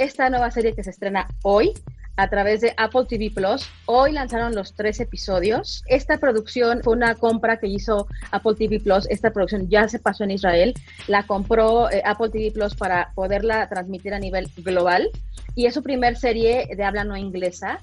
esta 0.00 0.30
nueva 0.30 0.50
serie 0.50 0.74
que 0.74 0.82
se 0.82 0.90
estrena 0.90 1.28
hoy 1.42 1.74
a 2.16 2.30
través 2.30 2.62
de 2.62 2.72
Apple 2.78 3.04
TV 3.06 3.30
Plus. 3.30 3.68
Hoy 3.84 4.12
lanzaron 4.12 4.54
los 4.54 4.74
tres 4.74 4.98
episodios. 4.98 5.84
Esta 5.88 6.16
producción 6.16 6.82
fue 6.82 6.94
una 6.94 7.14
compra 7.16 7.58
que 7.58 7.66
hizo 7.66 8.08
Apple 8.30 8.54
TV 8.54 8.80
Plus. 8.80 9.06
Esta 9.10 9.30
producción 9.30 9.68
ya 9.68 9.88
se 9.88 9.98
pasó 9.98 10.24
en 10.24 10.30
Israel. 10.30 10.72
La 11.06 11.26
compró 11.26 11.90
eh, 11.90 12.02
Apple 12.02 12.30
TV 12.30 12.50
Plus 12.50 12.74
para 12.74 13.12
poderla 13.14 13.68
transmitir 13.68 14.14
a 14.14 14.18
nivel 14.18 14.48
global. 14.56 15.10
Y 15.54 15.66
es 15.66 15.74
su 15.74 15.82
primer 15.82 16.16
serie 16.16 16.66
de 16.74 16.82
habla 16.82 17.04
no 17.04 17.14
inglesa. 17.18 17.78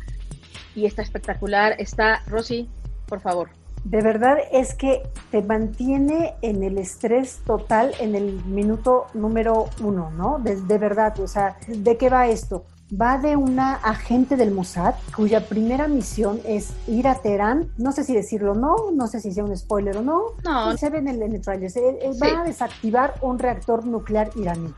Y 0.75 0.87
está 0.87 1.03
espectacular. 1.03 1.75
Está, 1.77 2.23
Rosy, 2.25 2.67
por 3.07 3.21
favor 3.21 3.49
de 3.89 4.01
verdad 4.01 4.37
es 4.51 4.73
que 4.73 5.03
te 5.31 5.41
mantiene 5.41 6.35
en 6.41 6.61
el 6.61 6.77
estrés 6.77 7.39
total 7.45 7.93
en 8.01 8.15
el 8.15 8.43
minuto 8.45 9.05
número 9.13 9.69
uno, 9.81 10.11
¿no? 10.11 10.39
De, 10.39 10.77
verdad, 10.77 11.17
o 11.21 11.27
sea, 11.27 11.55
¿de 11.67 11.95
qué 11.95 12.09
va 12.09 12.27
esto? 12.27 12.65
Va 12.89 13.17
de 13.17 13.37
una 13.37 13.75
agente 13.75 14.35
del 14.35 14.51
Mossad 14.51 14.95
cuya 15.15 15.47
primera 15.47 15.87
misión 15.87 16.41
es 16.45 16.73
ir 16.87 17.07
a 17.07 17.15
Teherán, 17.15 17.71
no 17.77 17.93
sé 17.93 18.03
si 18.03 18.13
decirlo 18.13 18.55
no, 18.55 18.91
no 18.93 19.07
sé 19.07 19.21
si 19.21 19.31
sea 19.31 19.45
un 19.45 19.55
spoiler 19.55 19.97
o 19.97 20.01
no, 20.01 20.21
no. 20.43 20.75
se 20.77 20.89
ve 20.89 20.97
en 20.97 21.07
el, 21.07 21.21
en 21.21 21.35
el 21.35 21.41
trailer, 21.41 21.71
va 22.21 22.41
a 22.41 22.43
desactivar 22.43 23.15
un 23.21 23.39
reactor 23.39 23.85
nuclear 23.85 24.31
iraní, 24.35 24.73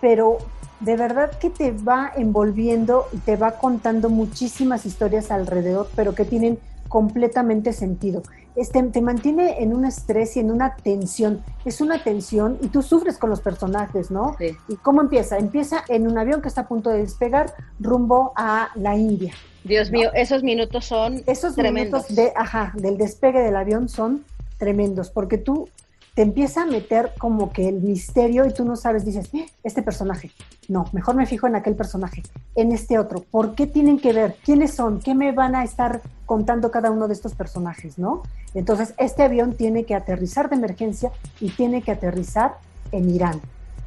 pero 0.00 0.38
de 0.80 0.96
verdad 0.96 1.38
que 1.38 1.50
te 1.50 1.70
va 1.70 2.12
envolviendo 2.16 3.06
y 3.12 3.18
te 3.18 3.36
va 3.36 3.52
contando 3.52 4.10
muchísimas 4.10 4.86
historias 4.86 5.30
alrededor, 5.30 5.88
pero 5.94 6.14
que 6.14 6.24
tienen 6.24 6.58
completamente 6.94 7.72
sentido. 7.72 8.22
Este, 8.54 8.80
te 8.84 9.00
mantiene 9.02 9.60
en 9.60 9.74
un 9.74 9.84
estrés 9.84 10.36
y 10.36 10.38
en 10.38 10.52
una 10.52 10.76
tensión. 10.76 11.42
Es 11.64 11.80
una 11.80 12.00
tensión 12.04 12.56
y 12.62 12.68
tú 12.68 12.82
sufres 12.82 13.18
con 13.18 13.30
los 13.30 13.40
personajes, 13.40 14.12
¿no? 14.12 14.36
¿Y 14.68 14.76
cómo 14.76 15.00
empieza? 15.00 15.36
Empieza 15.38 15.82
en 15.88 16.06
un 16.06 16.16
avión 16.18 16.40
que 16.40 16.46
está 16.46 16.60
a 16.60 16.68
punto 16.68 16.90
de 16.90 16.98
despegar 16.98 17.52
rumbo 17.80 18.32
a 18.36 18.68
la 18.76 18.96
India. 18.96 19.34
Dios 19.64 19.90
mío, 19.90 20.10
esos 20.14 20.44
minutos 20.44 20.84
son 20.84 21.24
esos 21.26 21.56
tremendos. 21.56 22.08
minutos 22.10 22.14
de, 22.14 22.32
ajá, 22.36 22.72
del 22.76 22.96
despegue 22.96 23.40
del 23.40 23.56
avión 23.56 23.88
son 23.88 24.24
tremendos, 24.56 25.10
porque 25.10 25.36
tú 25.36 25.68
te 26.14 26.22
empieza 26.22 26.62
a 26.62 26.66
meter 26.66 27.10
como 27.18 27.52
que 27.52 27.68
el 27.68 27.80
misterio 27.80 28.46
y 28.46 28.54
tú 28.54 28.64
no 28.64 28.76
sabes, 28.76 29.04
dices, 29.04 29.34
eh, 29.34 29.46
este 29.64 29.82
personaje, 29.82 30.30
no, 30.68 30.84
mejor 30.92 31.16
me 31.16 31.26
fijo 31.26 31.48
en 31.48 31.56
aquel 31.56 31.74
personaje, 31.74 32.22
en 32.54 32.70
este 32.70 33.00
otro, 33.00 33.24
¿por 33.32 33.56
qué 33.56 33.66
tienen 33.66 33.98
que 33.98 34.12
ver? 34.12 34.36
¿Quiénes 34.44 34.74
son? 34.74 35.00
¿Qué 35.00 35.12
me 35.12 35.32
van 35.32 35.56
a 35.56 35.64
estar 35.64 36.00
contando 36.26 36.70
cada 36.70 36.90
uno 36.90 37.08
de 37.08 37.14
estos 37.14 37.34
personajes, 37.34 37.98
no? 37.98 38.22
Entonces, 38.54 38.94
este 38.98 39.22
avión 39.22 39.54
tiene 39.54 39.84
que 39.84 39.94
aterrizar 39.94 40.48
de 40.48 40.56
emergencia 40.56 41.12
y 41.40 41.50
tiene 41.50 41.82
que 41.82 41.92
aterrizar 41.92 42.58
en 42.92 43.10
Irán. 43.10 43.40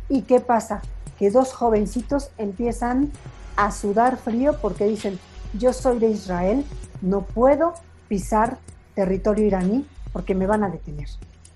¿Y 0.09 0.23
qué 0.23 0.39
pasa? 0.39 0.81
Que 1.17 1.31
dos 1.31 1.53
jovencitos 1.53 2.29
empiezan 2.37 3.11
a 3.55 3.71
sudar 3.71 4.17
frío 4.17 4.57
porque 4.61 4.85
dicen, 4.85 5.19
yo 5.53 5.73
soy 5.73 5.99
de 5.99 6.09
Israel, 6.09 6.65
no 7.01 7.21
puedo 7.21 7.73
pisar 8.07 8.57
territorio 8.95 9.45
iraní 9.45 9.85
porque 10.13 10.35
me 10.35 10.47
van 10.47 10.63
a 10.63 10.69
detener. 10.69 11.07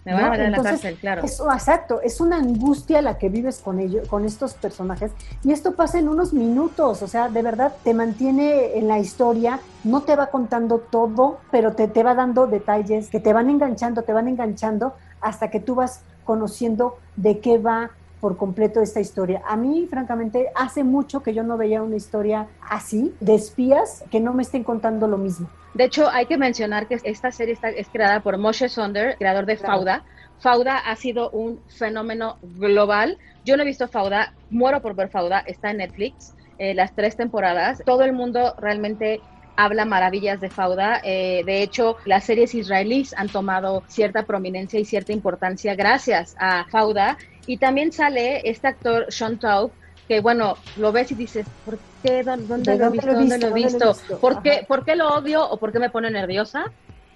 Me 0.03 0.13
van 0.13 0.25
a 0.25 0.29
meter 0.31 0.45
en 0.47 0.51
la 0.53 0.63
cárcel, 0.63 0.97
claro. 0.99 1.21
exacto, 1.23 2.01
es 2.01 2.19
una 2.21 2.37
angustia 2.37 3.03
la 3.03 3.19
que 3.19 3.29
vives 3.29 3.59
con 3.59 3.79
ellos, 3.79 4.07
con 4.07 4.25
estos 4.25 4.55
personajes. 4.55 5.11
Y 5.43 5.51
esto 5.51 5.75
pasa 5.75 5.99
en 5.99 6.09
unos 6.09 6.33
minutos, 6.33 7.03
o 7.03 7.07
sea, 7.07 7.29
de 7.29 7.41
verdad 7.43 7.73
te 7.83 7.93
mantiene 7.93 8.79
en 8.79 8.87
la 8.87 8.97
historia, 8.97 9.59
no 9.83 10.01
te 10.01 10.15
va 10.15 10.27
contando 10.27 10.79
todo, 10.79 11.37
pero 11.51 11.73
te, 11.73 11.87
te 11.87 12.01
va 12.01 12.15
dando 12.15 12.47
detalles 12.47 13.09
que 13.09 13.19
te 13.19 13.31
van 13.31 13.49
enganchando, 13.49 14.01
te 14.01 14.13
van 14.13 14.27
enganchando 14.27 14.95
hasta 15.21 15.51
que 15.51 15.59
tú 15.59 15.75
vas 15.75 16.01
conociendo 16.25 16.97
de 17.15 17.39
qué 17.39 17.59
va 17.59 17.91
por 18.21 18.37
completo 18.37 18.81
esta 18.81 19.01
historia. 19.01 19.41
A 19.47 19.57
mí, 19.57 19.87
francamente, 19.89 20.47
hace 20.55 20.83
mucho 20.83 21.21
que 21.21 21.33
yo 21.33 21.43
no 21.43 21.57
veía 21.57 21.81
una 21.81 21.97
historia 21.97 22.47
así, 22.61 23.13
de 23.19 23.35
espías, 23.35 24.05
que 24.11 24.19
no 24.19 24.33
me 24.33 24.43
estén 24.43 24.63
contando 24.63 25.07
lo 25.07 25.17
mismo. 25.17 25.49
De 25.73 25.85
hecho, 25.85 26.07
hay 26.09 26.27
que 26.27 26.37
mencionar 26.37 26.87
que 26.87 26.99
esta 27.03 27.31
serie 27.31 27.53
está, 27.53 27.69
es 27.69 27.89
creada 27.89 28.19
por 28.19 28.37
Moshe 28.37 28.69
Sonder, 28.69 29.17
creador 29.17 29.45
de 29.45 29.57
Fauda. 29.57 30.03
Fauda 30.39 30.77
ha 30.77 30.95
sido 30.95 31.29
un 31.31 31.59
fenómeno 31.67 32.37
global. 32.41 33.17
Yo 33.43 33.57
no 33.57 33.63
he 33.63 33.65
visto 33.65 33.87
Fauda, 33.87 34.33
muero 34.49 34.81
por 34.81 34.95
ver 34.95 35.09
Fauda, 35.09 35.39
está 35.39 35.71
en 35.71 35.77
Netflix, 35.77 36.35
eh, 36.59 36.73
las 36.73 36.93
tres 36.93 37.15
temporadas. 37.15 37.81
Todo 37.85 38.03
el 38.03 38.13
mundo 38.13 38.53
realmente 38.57 39.21
habla 39.55 39.85
maravillas 39.85 40.41
de 40.41 40.49
Fauda. 40.49 41.01
Eh, 41.03 41.43
de 41.45 41.61
hecho, 41.61 41.97
las 42.05 42.23
series 42.23 42.53
israelíes 42.55 43.13
han 43.17 43.29
tomado 43.29 43.83
cierta 43.87 44.23
prominencia 44.23 44.79
y 44.79 44.85
cierta 44.85 45.13
importancia 45.13 45.75
gracias 45.75 46.35
a 46.39 46.65
Fauda. 46.69 47.17
Y 47.47 47.57
también 47.57 47.91
sale 47.91 48.41
este 48.49 48.67
actor 48.67 49.05
Sean 49.09 49.39
Taub, 49.39 49.71
que 50.07 50.19
bueno, 50.21 50.57
lo 50.77 50.91
ves 50.91 51.11
y 51.11 51.15
dices, 51.15 51.45
¿por 51.65 51.79
qué? 52.03 52.23
¿Dónde, 52.23 52.77
lo, 52.77 52.87
he 52.87 52.89
visto? 52.91 53.13
¿Dónde 53.13 53.37
lo 53.37 53.47
he 53.47 53.53
visto? 53.53 53.95
¿Por, 54.19 54.41
qué, 54.41 54.65
¿Por 54.67 54.85
qué 54.85 54.95
lo 54.95 55.15
odio 55.15 55.47
o 55.49 55.57
por 55.57 55.71
qué 55.71 55.79
me 55.79 55.89
pone 55.89 56.11
nerviosa? 56.11 56.65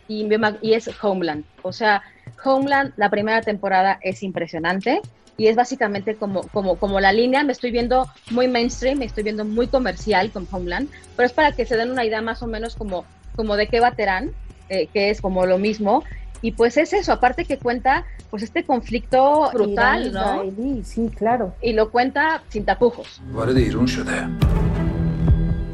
Y, 0.07 0.27
y 0.61 0.73
es 0.73 0.89
Homeland. 1.01 1.43
O 1.61 1.71
sea, 1.71 2.03
Homeland, 2.43 2.93
la 2.95 3.09
primera 3.09 3.41
temporada 3.41 3.99
es 4.01 4.23
impresionante 4.23 5.01
y 5.37 5.47
es 5.47 5.55
básicamente 5.55 6.15
como, 6.15 6.43
como, 6.49 6.77
como 6.77 6.99
la 6.99 7.11
línea, 7.11 7.43
me 7.43 7.51
estoy 7.51 7.71
viendo 7.71 8.07
muy 8.31 8.47
mainstream, 8.47 8.99
me 8.99 9.05
estoy 9.05 9.23
viendo 9.23 9.43
muy 9.43 9.67
comercial 9.67 10.31
con 10.31 10.47
Homeland, 10.49 10.89
pero 11.15 11.27
es 11.27 11.33
para 11.33 11.51
que 11.51 11.65
se 11.65 11.75
den 11.75 11.91
una 11.91 12.05
idea 12.05 12.21
más 12.21 12.41
o 12.41 12.47
menos 12.47 12.75
como, 12.75 13.05
como 13.35 13.55
de 13.57 13.67
qué 13.67 13.79
va 13.79 13.91
Terán, 13.91 14.31
eh, 14.69 14.87
que 14.87 15.09
es 15.09 15.21
como 15.21 15.45
lo 15.45 15.57
mismo, 15.57 16.03
y 16.42 16.52
pues 16.52 16.76
es 16.76 16.92
eso, 16.92 17.12
aparte 17.12 17.44
que 17.44 17.58
cuenta 17.58 18.04
pues 18.30 18.42
este 18.42 18.64
conflicto 18.64 19.50
brutal, 19.52 20.12
¿no? 20.12 20.42
Sí, 20.84 21.10
claro. 21.16 21.54
Y 21.60 21.72
lo 21.72 21.90
cuenta 21.90 22.42
sin 22.48 22.64
tapujos. 22.64 23.20
What 23.32 23.48
did 23.48 23.74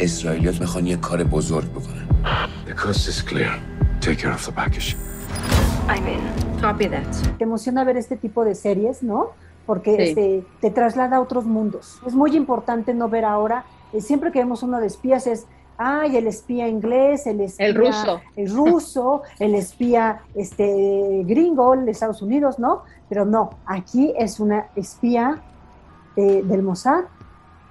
اسرائیلیات 0.01 0.61
میخوان 0.61 0.87
یه 0.87 0.97
کار 0.97 1.25
بزرگ 1.25 1.65
بکنن 1.65 2.07
The 2.67 2.75
coast 2.75 3.09
is 3.09 3.23
clear. 3.23 3.53
Take 4.01 4.17
care 4.23 4.35
of 4.35 4.45
the 4.47 4.53
package. 4.53 4.97
I'm 5.89 6.07
in. 6.07 6.21
Copy 6.61 6.87
that. 6.89 7.39
Te 7.39 7.45
emociona 7.45 7.85
ver 7.85 7.97
este 7.97 8.17
tipo 8.17 8.45
de 8.45 8.55
series, 8.55 9.03
¿no? 9.03 9.31
Porque 9.67 9.93
Sí. 9.97 10.03
este, 10.03 10.45
te 10.61 10.71
traslada 10.71 11.17
a 11.17 11.21
otros 11.21 11.45
mundos. 11.45 11.85
Es 12.07 12.15
muy 12.15 12.37
importante 12.37 12.93
no 12.95 13.09
ver 13.09 13.25
ahora, 13.25 13.65
eh, 13.93 14.01
siempre 14.01 14.33
que 14.33 14.39
vemos 14.41 14.63
uno 14.63 14.81
de 14.81 14.87
espías 14.87 15.27
es, 15.27 15.47
ay, 15.82 16.18
el 16.18 16.28
espía 16.28 16.68
inglés, 16.68 17.26
el 17.26 17.42
espía... 17.42 17.68
El 17.68 17.76
ruso. 17.76 18.22
El 18.36 18.50
ruso, 18.54 19.22
el 19.40 19.56
espía 19.56 20.22
este, 20.36 21.24
gringo 21.26 21.76
de 21.76 21.92
Estados 21.92 22.22
Unidos, 22.22 22.60
¿no? 22.60 22.84
Pero 23.10 23.26
no, 23.26 23.52
aquí 23.66 24.14
es 24.18 24.40
una 24.40 24.68
espía 24.76 25.42
eh, 26.16 26.42
del 26.44 26.62
Mossad 26.64 27.06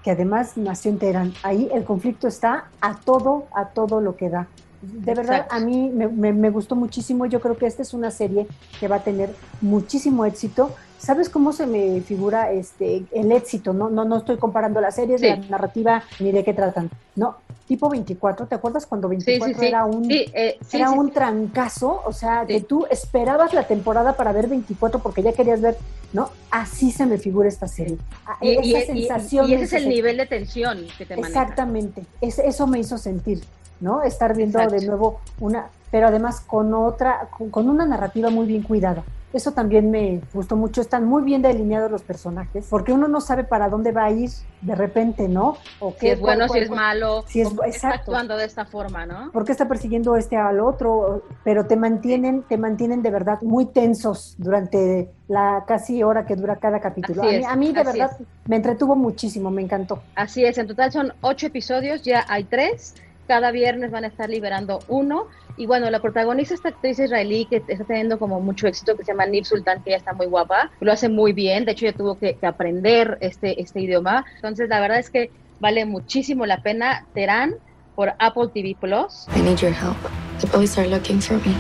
que 0.03 0.11
además 0.11 0.57
nació 0.57 0.91
en 0.91 0.99
Teherán. 0.99 1.35
Ahí 1.43 1.69
el 1.73 1.85
conflicto 1.85 2.27
está 2.29 2.71
a 2.81 2.95
todo, 2.95 3.45
a 3.55 3.67
todo 3.67 4.01
lo 4.01 4.17
que 4.17 4.31
da. 4.31 4.49
De 4.83 5.15
verdad, 5.15 5.37
Exacto. 5.43 5.55
a 5.55 5.61
mí 5.61 5.91
me, 5.95 6.09
me- 6.09 6.33
me 6.33 6.51
gustó 6.51 6.75
muchísimo. 6.77 7.27
Yo 7.27 7.41
creo 7.41 7.57
que 7.59 7.67
esta 7.67 7.83
es 7.83 7.93
una 7.95 8.11
serie 8.11 8.47
que 8.79 8.89
va 8.89 8.97
a 8.97 9.05
tener 9.05 9.35
muchísimo 9.61 10.25
éxito. 10.25 10.75
¿Sabes 10.99 11.29
cómo 11.31 11.53
se 11.53 11.67
me 11.67 12.01
figura 12.03 12.51
este 12.53 13.05
el 13.13 13.33
éxito? 13.33 13.73
No, 13.73 13.89
no, 13.89 14.05
no 14.05 14.19
estoy 14.19 14.37
comparando 14.37 14.81
las 14.81 14.95
series, 14.97 15.21
Sí. 15.21 15.27
la 15.29 15.37
narrativa, 15.37 16.03
ni 16.19 16.31
de 16.33 16.45
qué 16.45 16.53
tratan. 16.53 16.91
No, 17.17 17.37
tipo 17.67 17.89
24. 17.89 18.47
¿Te 18.47 18.55
acuerdas 18.55 18.85
cuando 18.87 19.09
Sí, 19.09 19.17
24 19.17 19.55
sí, 19.55 19.61
sí. 19.61 19.67
era 19.67 19.85
un 19.87 20.11
eh, 20.11 20.59
era 20.73 20.91
un 20.91 21.11
trancazo, 21.11 22.03
o 22.05 22.13
sea, 22.13 22.45
que 22.47 22.61
tú 22.61 22.87
esperabas 22.91 23.55
la 23.55 23.67
temporada 23.67 24.15
para 24.15 24.33
ver 24.33 24.47
24 24.49 25.01
porque 25.01 25.23
ya 25.23 25.33
querías 25.33 25.61
ver, 25.63 25.77
¿no? 26.13 26.29
Así 26.51 26.91
se 26.91 27.07
me 27.07 27.17
figura 27.17 27.49
esta 27.49 27.67
serie. 27.69 27.97
Ah, 28.27 28.37
Y, 28.43 28.75
Esa 28.75 28.93
y- 28.93 29.01
sensación. 29.07 29.49
y 29.49 29.55
ese 29.55 29.65
es 29.65 29.73
el 29.73 29.89
nivel 29.89 30.19
de 30.19 30.27
tensión 30.27 30.81
que 30.99 31.07
te 31.07 31.17
maneja. 31.17 31.29
Exactamente, 31.41 32.05
Es- 32.21 32.39
eso 32.39 32.67
me 32.67 32.79
hizo 32.79 32.99
sentir, 32.99 33.41
¿no? 33.81 34.03
Estar 34.03 34.37
viendo 34.37 34.59
Exacto. 34.59 34.81
de 34.81 34.87
nuevo 34.87 35.21
una, 35.41 35.67
pero 35.91 36.09
además 36.09 36.41
con 36.41 36.73
otra, 36.75 37.29
con, 37.37 37.51
con 37.51 37.69
una 37.69 37.87
narrativa 37.87 38.31
muy 38.31 38.47
bien 38.47 38.63
cuidada. 38.63 39.03
Eso 39.33 39.53
también 39.53 39.93
me 39.93 40.21
gustó 40.35 40.57
mucho, 40.57 40.81
están 40.81 41.05
muy 41.05 41.23
bien 41.23 41.41
delineados 41.41 41.89
los 41.89 42.03
personajes, 42.03 42.67
porque 42.69 42.93
uno 42.93 43.07
no 43.07 43.21
sabe 43.21 43.45
para 43.45 43.69
dónde 43.69 43.93
va 43.93 44.07
a 44.07 44.11
ir 44.11 44.29
de 44.61 44.75
repente, 44.75 45.29
¿no? 45.29 45.57
O 45.79 45.93
Si 45.93 45.99
qué- 46.01 46.13
es 46.13 46.21
bueno, 46.21 46.49
cuál- 46.49 46.59
si 46.59 46.65
es 46.65 46.71
malo, 46.73 47.25
si 47.29 47.41
es- 47.41 47.53
está 47.69 47.91
actuando 47.91 48.37
de 48.37 48.45
esta 48.45 48.65
forma, 48.67 49.07
¿no? 49.07 49.31
por 49.31 49.45
qué 49.45 49.53
está 49.53 49.69
persiguiendo 49.69 50.17
este 50.17 50.37
al 50.37 50.59
otro, 50.59 51.23
pero 51.45 51.65
te 51.67 51.77
mantienen, 51.77 52.43
te 52.43 52.59
mantienen 52.59 53.03
de 53.03 53.11
verdad 53.13 53.39
muy 53.43 53.67
tensos 53.67 54.35
durante 54.37 55.13
la 55.29 55.63
casi 55.65 56.03
hora 56.03 56.27
que 56.27 56.35
dura 56.35 56.57
cada 56.57 56.81
capítulo. 56.81 57.23
Así 57.23 57.29
a, 57.29 57.39
mí, 57.39 57.45
es, 57.45 57.47
a 57.47 57.55
mí 57.57 57.73
de 57.73 57.85
verdad 57.85 58.11
me 58.49 58.57
entretuvo 58.57 58.97
muchísimo, 58.97 59.49
me 59.53 59.63
encantó. 59.63 60.03
Así 60.17 60.45
es, 60.45 60.59
en 60.59 60.67
total 60.67 60.91
son 60.91 61.13
ocho 61.21 61.47
episodios, 61.47 62.03
ya 62.03 62.25
hay 62.29 62.43
tres. 62.43 62.97
Cada 63.31 63.53
viernes 63.53 63.93
van 63.93 64.03
a 64.03 64.09
estar 64.09 64.29
liberando 64.29 64.81
uno. 64.89 65.29
Y 65.57 65.67
bueno, 65.67 65.89
la 65.89 66.01
protagonista 66.01 66.53
es 66.53 66.59
esta 66.59 66.71
actriz 66.71 66.99
israelí 66.99 67.45
que 67.45 67.63
está 67.69 67.85
teniendo 67.85 68.19
como 68.19 68.41
mucho 68.41 68.67
éxito, 68.67 68.97
que 68.97 69.05
se 69.05 69.13
llama 69.13 69.25
Nib 69.27 69.45
Sultan, 69.45 69.85
que 69.85 69.91
ya 69.91 69.99
está 69.99 70.13
muy 70.13 70.27
guapa. 70.27 70.73
Lo 70.81 70.91
hace 70.91 71.09
muy 71.09 71.33
bien. 71.33 71.65
De 71.65 71.71
hecho, 71.71 71.85
ya 71.87 71.93
tuvo 71.93 72.19
que, 72.19 72.35
que 72.35 72.47
aprender 72.49 73.19
este, 73.21 73.63
este 73.63 73.83
idioma. 73.83 74.25
Entonces, 74.35 74.69
la 74.69 74.81
verdad 74.81 74.99
es 74.99 75.11
que 75.11 75.31
vale 75.61 75.85
muchísimo 75.85 76.45
la 76.45 76.61
pena. 76.61 77.07
Terán 77.15 77.55
por 77.95 78.15
Apple 78.19 78.49
TV 78.53 78.77
Plus. 78.81 79.29
I 79.37 79.43
need 79.43 79.59
your 79.59 79.73
help. 79.73 79.97
The 80.41 80.49
police 80.49 80.77
are 80.77 80.89
looking 80.89 81.21
for 81.21 81.37
me. 81.47 81.55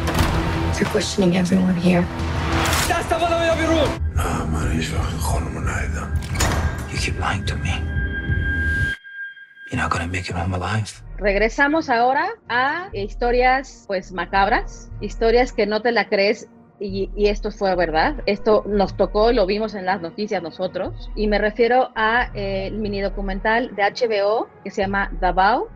They're 0.74 0.90
questioning 0.90 1.36
everyone 1.36 1.76
here. 1.76 2.04
You 6.90 6.98
keep 6.98 7.20
lying 7.20 7.44
to 7.46 7.54
me. 7.54 7.70
You're 9.70 9.80
not 9.80 9.92
gonna 9.92 10.08
make 10.08 10.28
it 10.28 10.34
home 10.34 10.52
alive. 10.52 11.00
Regresamos 11.20 11.90
ahora 11.90 12.30
a 12.48 12.88
historias 12.94 13.84
pues 13.86 14.10
macabras, 14.10 14.90
historias 15.02 15.52
que 15.52 15.66
no 15.66 15.82
te 15.82 15.92
la 15.92 16.08
crees 16.08 16.48
y, 16.80 17.10
y 17.14 17.26
esto 17.26 17.50
fue 17.50 17.76
verdad. 17.76 18.22
Esto 18.24 18.64
nos 18.66 18.96
tocó, 18.96 19.30
lo 19.30 19.44
vimos 19.44 19.74
en 19.74 19.84
las 19.84 20.00
noticias 20.00 20.42
nosotros 20.42 21.10
y 21.14 21.26
me 21.26 21.36
refiero 21.36 21.90
a 21.94 22.30
eh, 22.34 22.68
el 22.68 22.78
mini 22.78 23.02
documental 23.02 23.76
de 23.76 23.82
HBO 23.82 24.48
que 24.64 24.70
se 24.70 24.80
llama 24.80 25.12
Davao. 25.20 25.68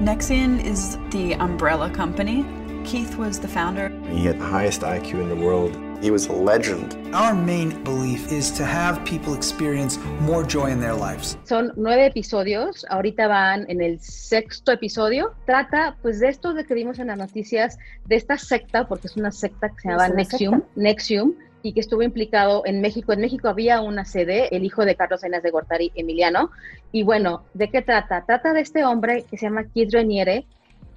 Nexian 0.00 0.60
is 0.60 0.98
the 1.10 1.34
umbrella 1.40 1.92
company. 1.92 2.46
Keith 2.84 3.18
was 3.18 3.38
the 3.38 3.48
founder. 3.48 3.90
He 4.10 4.26
had 4.26 4.38
the 4.38 4.46
highest 4.46 4.80
IQ 4.80 5.20
in 5.20 5.28
the 5.28 5.36
world. 5.36 5.85
He 6.02 6.10
was 6.10 6.26
a 6.26 6.32
legend. 6.32 6.96
Our 7.14 7.34
main 7.34 7.82
belief 7.82 8.30
is 8.30 8.50
to 8.52 8.64
have 8.64 9.04
people 9.04 9.34
experience 9.34 9.98
more 10.20 10.44
joy 10.46 10.70
in 10.70 10.80
their 10.80 10.94
lives. 10.94 11.38
Son 11.44 11.72
nueve 11.76 12.06
episodios, 12.06 12.84
ahorita 12.90 13.28
van 13.28 13.64
en 13.68 13.80
el 13.80 14.00
sexto 14.00 14.72
episodio. 14.72 15.32
Trata 15.46 15.96
pues 16.02 16.20
de 16.20 16.28
esto 16.28 16.52
de 16.54 16.64
que 16.64 16.74
vimos 16.74 16.98
en 16.98 17.08
las 17.08 17.18
noticias, 17.18 17.78
de 18.06 18.16
esta 18.16 18.36
secta, 18.36 18.86
porque 18.86 19.06
es 19.06 19.16
una 19.16 19.32
secta 19.32 19.70
que 19.70 19.80
se 19.80 19.88
llama 19.88 20.08
Nexium, 20.08 20.54
secta. 20.54 20.70
Nexium, 20.76 21.34
y 21.62 21.72
que 21.72 21.80
estuvo 21.80 22.02
implicado 22.02 22.62
en 22.64 22.80
México. 22.80 23.12
En 23.12 23.20
México 23.20 23.48
había 23.48 23.80
una 23.80 24.04
sede, 24.04 24.54
el 24.54 24.64
hijo 24.64 24.84
de 24.84 24.94
Carlos 24.94 25.22
Salinas 25.22 25.42
de 25.42 25.50
Gortari, 25.50 25.92
Emiliano. 25.96 26.50
Y 26.92 27.02
bueno, 27.02 27.44
¿de 27.54 27.70
qué 27.70 27.82
trata? 27.82 28.24
Trata 28.24 28.52
de 28.52 28.60
este 28.60 28.84
hombre 28.84 29.24
que 29.28 29.36
se 29.36 29.46
llama 29.46 29.64
Keith 29.64 29.92
Reniere, 29.92 30.46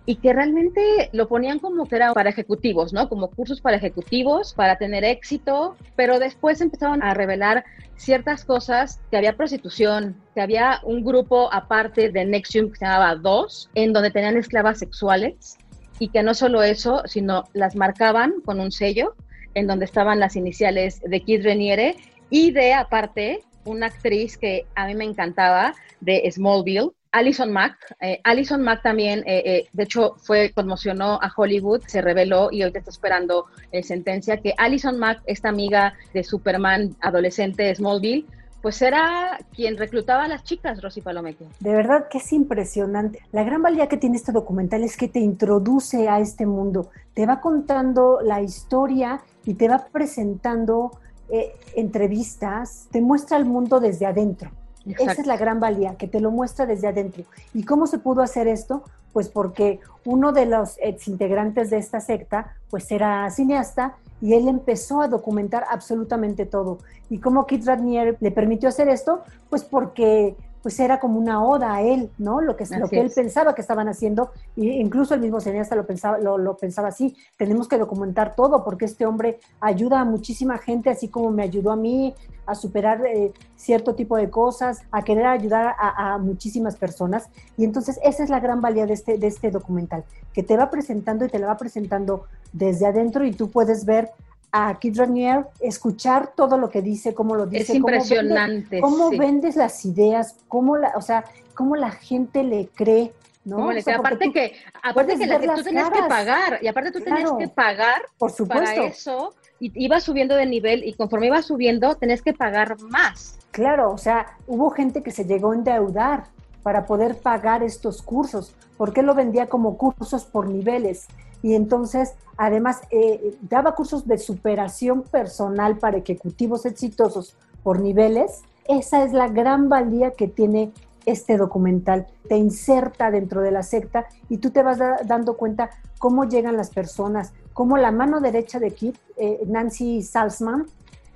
y 0.05 0.15
que 0.15 0.33
realmente 0.33 1.09
lo 1.13 1.27
ponían 1.27 1.59
como 1.59 1.87
que 1.87 1.97
era 1.97 2.13
para 2.13 2.29
ejecutivos, 2.29 2.93
¿no? 2.93 3.09
Como 3.09 3.29
cursos 3.29 3.61
para 3.61 3.77
ejecutivos, 3.77 4.53
para 4.53 4.77
tener 4.77 5.03
éxito, 5.03 5.75
pero 5.95 6.19
después 6.19 6.61
empezaron 6.61 7.03
a 7.03 7.13
revelar 7.13 7.63
ciertas 7.95 8.45
cosas, 8.45 9.01
que 9.11 9.17
había 9.17 9.35
prostitución, 9.35 10.15
que 10.33 10.41
había 10.41 10.79
un 10.83 11.03
grupo 11.03 11.53
aparte 11.53 12.09
de 12.09 12.25
Nexium 12.25 12.71
que 12.71 12.77
se 12.77 12.85
llamaba 12.85 13.15
Dos, 13.15 13.69
en 13.75 13.93
donde 13.93 14.09
tenían 14.09 14.37
esclavas 14.37 14.79
sexuales, 14.79 15.57
y 15.99 16.09
que 16.09 16.23
no 16.23 16.33
solo 16.33 16.63
eso, 16.63 17.03
sino 17.05 17.43
las 17.53 17.75
marcaban 17.75 18.41
con 18.45 18.59
un 18.59 18.71
sello, 18.71 19.15
en 19.53 19.67
donde 19.67 19.85
estaban 19.85 20.19
las 20.19 20.35
iniciales 20.35 21.01
de 21.01 21.21
Kid 21.21 21.43
Reniere, 21.43 21.97
y 22.29 22.51
de 22.51 22.73
aparte 22.73 23.43
una 23.65 23.87
actriz 23.87 24.37
que 24.37 24.65
a 24.75 24.87
mí 24.87 24.95
me 24.95 25.03
encantaba, 25.03 25.73
de 25.99 26.23
Smallville, 26.31 26.91
Alison 27.11 27.51
Mack. 27.51 27.95
Eh, 28.01 28.19
Alison 28.23 28.61
Mack 28.61 28.83
también, 28.83 29.19
eh, 29.25 29.41
eh, 29.45 29.69
de 29.73 29.83
hecho, 29.83 30.15
fue 30.17 30.51
conmocionó 30.53 31.19
a 31.21 31.31
Hollywood, 31.35 31.81
se 31.87 32.01
reveló 32.01 32.49
y 32.51 32.63
hoy 32.63 32.71
te 32.71 32.79
está 32.79 32.91
esperando 32.91 33.45
eh, 33.71 33.83
sentencia 33.83 34.37
que 34.37 34.53
Alison 34.57 34.99
Mack, 34.99 35.21
esta 35.25 35.49
amiga 35.49 35.93
de 36.13 36.23
Superman 36.23 36.95
adolescente 37.01 37.63
de 37.63 37.75
Smallville, 37.75 38.25
pues 38.61 38.81
era 38.81 39.39
quien 39.53 39.77
reclutaba 39.77 40.25
a 40.25 40.27
las 40.27 40.43
chicas, 40.43 40.81
Rosy 40.81 41.01
Palomeque. 41.01 41.45
De 41.59 41.73
verdad 41.73 42.07
que 42.09 42.17
es 42.17 42.33
impresionante. 42.33 43.19
La 43.31 43.43
gran 43.43 43.61
valía 43.61 43.87
que 43.87 43.97
tiene 43.97 44.17
este 44.17 44.31
documental 44.31 44.83
es 44.83 44.97
que 44.97 45.07
te 45.07 45.19
introduce 45.19 46.09
a 46.09 46.19
este 46.19 46.45
mundo, 46.45 46.89
te 47.13 47.25
va 47.25 47.39
contando 47.39 48.19
la 48.21 48.41
historia 48.41 49.21
y 49.45 49.53
te 49.53 49.69
va 49.69 49.87
presentando 49.91 50.91
eh, 51.29 51.53
entrevistas, 51.75 52.87
te 52.91 53.01
muestra 53.01 53.37
el 53.37 53.45
mundo 53.45 53.79
desde 53.79 54.05
adentro. 54.05 54.51
Esa 54.97 55.21
es 55.21 55.27
la 55.27 55.37
gran 55.37 55.59
valía, 55.59 55.95
que 55.95 56.07
te 56.07 56.19
lo 56.19 56.31
muestra 56.31 56.65
desde 56.65 56.87
adentro. 56.87 57.23
¿Y 57.53 57.63
cómo 57.63 57.87
se 57.87 57.99
pudo 57.99 58.21
hacer 58.21 58.47
esto? 58.47 58.83
Pues 59.13 59.29
porque 59.29 59.79
uno 60.05 60.31
de 60.31 60.45
los 60.45 60.77
ex 60.81 61.07
integrantes 61.07 61.69
de 61.69 61.77
esta 61.77 61.99
secta, 61.99 62.55
pues 62.69 62.91
era 62.91 63.29
cineasta 63.29 63.95
y 64.21 64.33
él 64.33 64.47
empezó 64.47 65.01
a 65.01 65.07
documentar 65.07 65.65
absolutamente 65.69 66.45
todo. 66.45 66.79
¿Y 67.09 67.19
cómo 67.19 67.45
Kit 67.45 67.65
Radnier 67.65 68.17
le 68.19 68.31
permitió 68.31 68.69
hacer 68.69 68.89
esto? 68.89 69.23
Pues 69.49 69.63
porque 69.63 70.35
pues 70.61 70.79
era 70.79 70.99
como 70.99 71.19
una 71.19 71.43
oda 71.43 71.75
a 71.75 71.81
él, 71.81 72.09
¿no? 72.17 72.41
Lo 72.41 72.55
que, 72.55 72.65
lo 72.77 72.87
que 72.89 72.99
él 72.99 73.07
es. 73.07 73.15
pensaba 73.15 73.55
que 73.55 73.61
estaban 73.61 73.87
haciendo, 73.87 74.31
e 74.57 74.65
incluso 74.65 75.13
el 75.13 75.21
mismo 75.21 75.39
cineasta 75.39 75.75
lo 75.75 75.85
pensaba, 75.85 76.17
lo, 76.19 76.37
lo 76.37 76.57
pensaba 76.57 76.89
así, 76.89 77.15
tenemos 77.37 77.67
que 77.67 77.77
documentar 77.77 78.35
todo 78.35 78.63
porque 78.63 78.85
este 78.85 79.05
hombre 79.05 79.39
ayuda 79.59 80.01
a 80.01 80.05
muchísima 80.05 80.57
gente, 80.57 80.89
así 80.89 81.07
como 81.07 81.31
me 81.31 81.43
ayudó 81.43 81.71
a 81.71 81.75
mí 81.75 82.13
a 82.45 82.55
superar 82.55 83.05
eh, 83.05 83.31
cierto 83.55 83.93
tipo 83.93 84.17
de 84.17 84.29
cosas, 84.29 84.81
a 84.91 85.03
querer 85.03 85.27
ayudar 85.27 85.75
a, 85.79 86.13
a 86.13 86.17
muchísimas 86.17 86.75
personas. 86.75 87.29
Y 87.57 87.63
entonces 87.63 87.99
esa 88.03 88.23
es 88.23 88.29
la 88.29 88.39
gran 88.39 88.59
valía 88.59 88.87
de 88.87 88.93
este, 88.93 89.17
de 89.17 89.27
este 89.27 89.51
documental, 89.51 90.03
que 90.33 90.41
te 90.41 90.57
va 90.57 90.71
presentando 90.71 91.25
y 91.25 91.29
te 91.29 91.37
la 91.37 91.47
va 91.47 91.57
presentando 91.57 92.25
desde 92.51 92.87
adentro 92.87 93.23
y 93.23 93.33
tú 93.33 93.51
puedes 93.51 93.85
ver 93.85 94.09
a 94.51 94.77
Kid 94.79 94.97
Ranier, 94.97 95.45
escuchar 95.59 96.31
todo 96.35 96.57
lo 96.57 96.69
que 96.69 96.81
dice, 96.81 97.13
cómo 97.13 97.35
lo 97.35 97.45
dice. 97.45 97.63
Es 97.73 97.75
impresionante, 97.75 98.81
Cómo, 98.81 98.97
vende- 98.97 99.07
cómo 99.07 99.09
sí. 99.11 99.17
vendes 99.17 99.55
las 99.55 99.85
ideas, 99.85 100.35
cómo 100.47 100.75
la, 100.77 100.93
o 100.95 101.01
sea, 101.01 101.23
cómo 101.53 101.75
la 101.75 101.91
gente 101.91 102.43
le 102.43 102.67
cree, 102.73 103.13
¿no? 103.45 103.67
O 103.67 103.81
sea, 103.81 103.97
aparte 103.97 104.31
que, 104.31 104.53
aparte 104.81 105.17
que, 105.17 105.27
la- 105.27 105.55
tú 105.55 105.63
tenías 105.63 105.89
que 105.91 106.01
pagar, 106.03 106.59
y 106.61 106.67
aparte 106.67 106.91
tú 106.91 106.99
tenías 107.01 107.31
que 107.37 107.47
pagar 107.47 108.01
Por 108.17 108.31
supuesto. 108.31 108.75
para 108.75 108.87
eso, 108.87 109.35
y 109.59 109.71
ibas 109.83 110.03
subiendo 110.03 110.35
de 110.35 110.45
nivel, 110.45 110.83
y 110.83 110.93
conforme 110.93 111.27
ibas 111.27 111.45
subiendo, 111.45 111.95
tenías 111.95 112.21
que 112.21 112.33
pagar 112.33 112.79
más. 112.81 113.37
Claro, 113.51 113.91
o 113.91 113.97
sea, 113.97 114.37
hubo 114.47 114.69
gente 114.71 115.03
que 115.03 115.11
se 115.11 115.25
llegó 115.25 115.51
a 115.51 115.55
endeudar 115.55 116.25
para 116.63 116.85
poder 116.85 117.17
pagar 117.17 117.61
estos 117.63 118.01
cursos, 118.01 118.53
porque 118.77 119.01
lo 119.01 119.13
vendía 119.15 119.47
como 119.47 119.77
cursos 119.77 120.25
por 120.25 120.47
niveles. 120.47 121.07
Y 121.41 121.55
entonces, 121.55 122.15
además, 122.37 122.81
eh, 122.91 123.37
daba 123.41 123.75
cursos 123.75 124.07
de 124.07 124.17
superación 124.17 125.03
personal 125.03 125.77
para 125.77 125.97
ejecutivos 125.97 126.65
exitosos 126.65 127.35
por 127.63 127.79
niveles. 127.79 128.43
Esa 128.67 129.03
es 129.03 129.13
la 129.13 129.27
gran 129.27 129.69
valía 129.69 130.11
que 130.11 130.27
tiene 130.27 130.71
este 131.05 131.37
documental. 131.37 132.07
Te 132.27 132.37
inserta 132.37 133.11
dentro 133.11 133.41
de 133.41 133.51
la 133.51 133.63
secta 133.63 134.05
y 134.29 134.37
tú 134.37 134.51
te 134.51 134.63
vas 134.63 134.79
dando 135.05 135.37
cuenta 135.37 135.69
cómo 135.97 136.25
llegan 136.25 136.57
las 136.57 136.69
personas, 136.69 137.33
cómo 137.53 137.77
la 137.77 137.91
mano 137.91 138.19
derecha 138.19 138.59
de 138.59 138.71
Kit, 138.71 138.97
eh, 139.17 139.41
Nancy 139.47 140.01
Salzman, 140.01 140.65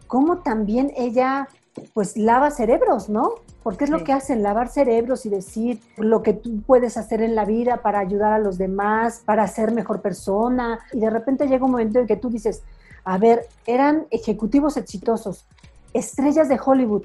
cómo 0.07 0.39
también 0.39 0.91
ella 0.95 1.47
pues 1.93 2.17
lava 2.17 2.51
cerebros, 2.51 3.09
¿no? 3.09 3.35
Porque 3.63 3.85
es 3.85 3.89
lo 3.89 4.03
que 4.03 4.13
hacen, 4.13 4.43
lavar 4.43 4.67
cerebros 4.67 5.25
y 5.25 5.29
decir 5.29 5.79
lo 5.97 6.21
que 6.21 6.33
tú 6.33 6.61
puedes 6.61 6.97
hacer 6.97 7.21
en 7.21 7.35
la 7.35 7.45
vida 7.45 7.81
para 7.81 7.99
ayudar 7.99 8.33
a 8.33 8.39
los 8.39 8.57
demás, 8.57 9.21
para 9.25 9.47
ser 9.47 9.71
mejor 9.71 10.01
persona. 10.01 10.79
Y 10.91 10.99
de 10.99 11.09
repente 11.09 11.47
llega 11.47 11.65
un 11.65 11.71
momento 11.71 11.99
en 11.99 12.07
que 12.07 12.17
tú 12.17 12.29
dices, 12.29 12.63
a 13.05 13.17
ver, 13.17 13.47
eran 13.65 14.05
ejecutivos 14.11 14.77
exitosos, 14.77 15.45
estrellas 15.93 16.49
de 16.49 16.59
Hollywood. 16.63 17.03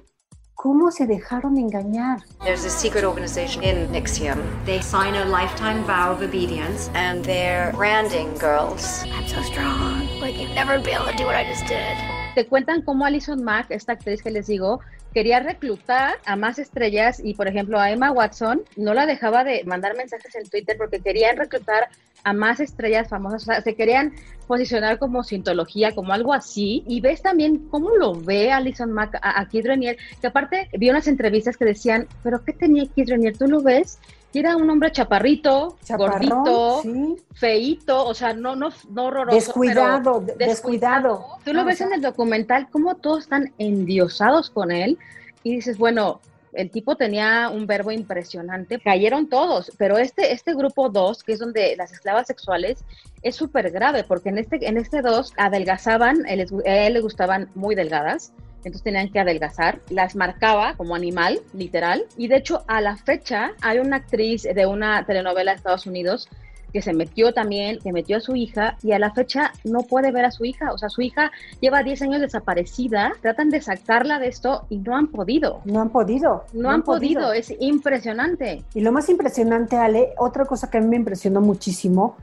¿Cómo 0.54 0.90
se 0.90 1.06
dejaron 1.06 1.56
engañar? 1.56 2.18
There's 2.42 2.64
a 2.64 2.70
secret 2.70 3.04
organization 3.04 3.62
in 3.62 3.88
Nixium. 3.92 4.38
They 4.64 4.82
sign 4.82 5.14
a 5.14 5.24
lifetime 5.24 5.84
vow 5.84 6.10
of 6.10 6.20
obedience 6.20 6.90
and 6.94 7.24
they're 7.24 7.70
branding 7.72 8.34
girls. 8.40 9.04
I'm 9.04 9.28
so 9.28 9.40
strong. 9.42 10.08
Like 10.20 10.36
you'd 10.36 10.54
never 10.56 10.80
be 10.80 10.90
able 10.90 11.06
to 11.06 11.16
do 11.16 11.26
what 11.26 11.36
I 11.36 11.44
just 11.44 11.64
did. 11.68 12.17
Te 12.38 12.46
cuentan 12.46 12.82
cómo 12.82 13.04
Alison 13.04 13.42
Mack, 13.42 13.72
esta 13.72 13.94
actriz 13.94 14.22
que 14.22 14.30
les 14.30 14.46
digo, 14.46 14.78
quería 15.12 15.40
reclutar 15.40 16.18
a 16.24 16.36
más 16.36 16.60
estrellas 16.60 17.20
y, 17.20 17.34
por 17.34 17.48
ejemplo, 17.48 17.80
a 17.80 17.90
Emma 17.90 18.12
Watson 18.12 18.62
no 18.76 18.94
la 18.94 19.06
dejaba 19.06 19.42
de 19.42 19.64
mandar 19.64 19.96
mensajes 19.96 20.36
en 20.36 20.48
Twitter 20.48 20.76
porque 20.78 21.00
querían 21.00 21.36
reclutar 21.36 21.88
a 22.22 22.32
más 22.32 22.60
estrellas 22.60 23.08
famosas, 23.08 23.42
o 23.42 23.46
sea, 23.46 23.60
se 23.60 23.74
querían 23.74 24.12
posicionar 24.46 25.00
como 25.00 25.24
cientología, 25.24 25.96
como 25.96 26.12
algo 26.12 26.32
así, 26.32 26.84
y 26.86 27.00
ves 27.00 27.22
también 27.22 27.68
cómo 27.70 27.90
lo 27.96 28.14
ve 28.14 28.52
Alison 28.52 28.92
Mack 28.92 29.16
a, 29.20 29.40
a 29.40 29.48
Keith 29.48 29.66
Renier, 29.66 29.96
que 30.20 30.28
aparte 30.28 30.68
vi 30.78 30.90
unas 30.90 31.08
entrevistas 31.08 31.56
que 31.56 31.64
decían, 31.64 32.06
pero 32.22 32.44
¿qué 32.44 32.52
tenía 32.52 32.86
Keith 32.94 33.08
Renier? 33.08 33.36
¿Tú 33.36 33.48
lo 33.48 33.62
ves? 33.62 33.98
Era 34.34 34.56
un 34.56 34.68
hombre 34.68 34.92
chaparrito, 34.92 35.76
gordito, 35.96 36.82
feito, 37.34 38.06
o 38.06 38.14
sea, 38.14 38.34
no, 38.34 38.54
no, 38.54 38.68
no 38.90 39.04
horroroso. 39.06 39.34
Descuidado, 39.34 40.20
descuidado, 40.20 40.36
descuidado. 40.36 41.26
Tú 41.44 41.52
lo 41.52 41.64
ves 41.64 41.80
en 41.80 41.92
el 41.92 42.02
documental, 42.02 42.68
cómo 42.70 42.96
todos 42.96 43.24
están 43.24 43.52
endiosados 43.58 44.50
con 44.50 44.70
él, 44.70 44.98
y 45.42 45.56
dices, 45.56 45.78
bueno, 45.78 46.20
el 46.52 46.70
tipo 46.70 46.96
tenía 46.96 47.50
un 47.50 47.66
verbo 47.66 47.90
impresionante, 47.90 48.80
cayeron 48.80 49.28
todos, 49.28 49.72
pero 49.78 49.98
este, 49.98 50.32
este 50.32 50.54
grupo 50.54 50.88
2, 50.88 51.22
que 51.22 51.32
es 51.32 51.38
donde 51.38 51.74
las 51.76 51.92
esclavas 51.92 52.26
sexuales, 52.26 52.84
es 53.22 53.36
súper 53.36 53.70
grave, 53.70 54.04
porque 54.04 54.28
en 54.28 54.38
este, 54.38 54.66
en 54.66 54.76
este 54.76 55.02
2 55.02 55.34
adelgazaban, 55.36 56.24
a 56.26 56.32
él 56.32 56.92
le 56.94 57.00
gustaban 57.00 57.50
muy 57.54 57.74
delgadas, 57.74 58.32
entonces 58.68 58.84
tenían 58.84 59.10
que 59.10 59.20
adelgazar, 59.20 59.80
las 59.90 60.16
marcaba 60.16 60.74
como 60.74 60.94
animal, 60.94 61.40
literal, 61.52 62.04
y 62.16 62.28
de 62.28 62.36
hecho 62.36 62.64
a 62.66 62.80
la 62.80 62.96
fecha 62.96 63.52
hay 63.60 63.78
una 63.78 63.96
actriz 63.96 64.42
de 64.42 64.66
una 64.66 65.04
telenovela 65.04 65.52
de 65.52 65.56
Estados 65.56 65.86
Unidos 65.86 66.28
que 66.72 66.82
se 66.82 66.92
metió 66.92 67.32
también, 67.32 67.78
que 67.78 67.92
metió 67.92 68.18
a 68.18 68.20
su 68.20 68.36
hija 68.36 68.76
y 68.82 68.92
a 68.92 68.98
la 68.98 69.12
fecha 69.12 69.52
no 69.64 69.82
puede 69.82 70.12
ver 70.12 70.24
a 70.24 70.30
su 70.30 70.44
hija. 70.44 70.72
O 70.72 70.78
sea, 70.78 70.88
su 70.88 71.02
hija 71.02 71.30
lleva 71.60 71.82
10 71.82 72.02
años 72.02 72.20
desaparecida, 72.20 73.12
tratan 73.22 73.50
de 73.50 73.60
sacarla 73.60 74.18
de 74.18 74.28
esto 74.28 74.66
y 74.68 74.78
no 74.78 74.96
han 74.96 75.08
podido. 75.08 75.60
No 75.64 75.80
han 75.80 75.90
podido. 75.90 76.44
No, 76.52 76.70
han, 76.70 76.82
podido. 76.82 77.32
es 77.32 77.52
impresionante. 77.60 78.64
Y 78.74 78.80
lo 78.80 78.92
más 78.92 79.08
impresionante, 79.08 79.76
Ale, 79.76 80.10
otra 80.18 80.44
cosa 80.44 80.70
que 80.70 80.78
a 80.78 80.80
mí 80.80 80.88
me 80.88 80.96
impresionó 80.96 81.40
muchísimo 81.40 82.16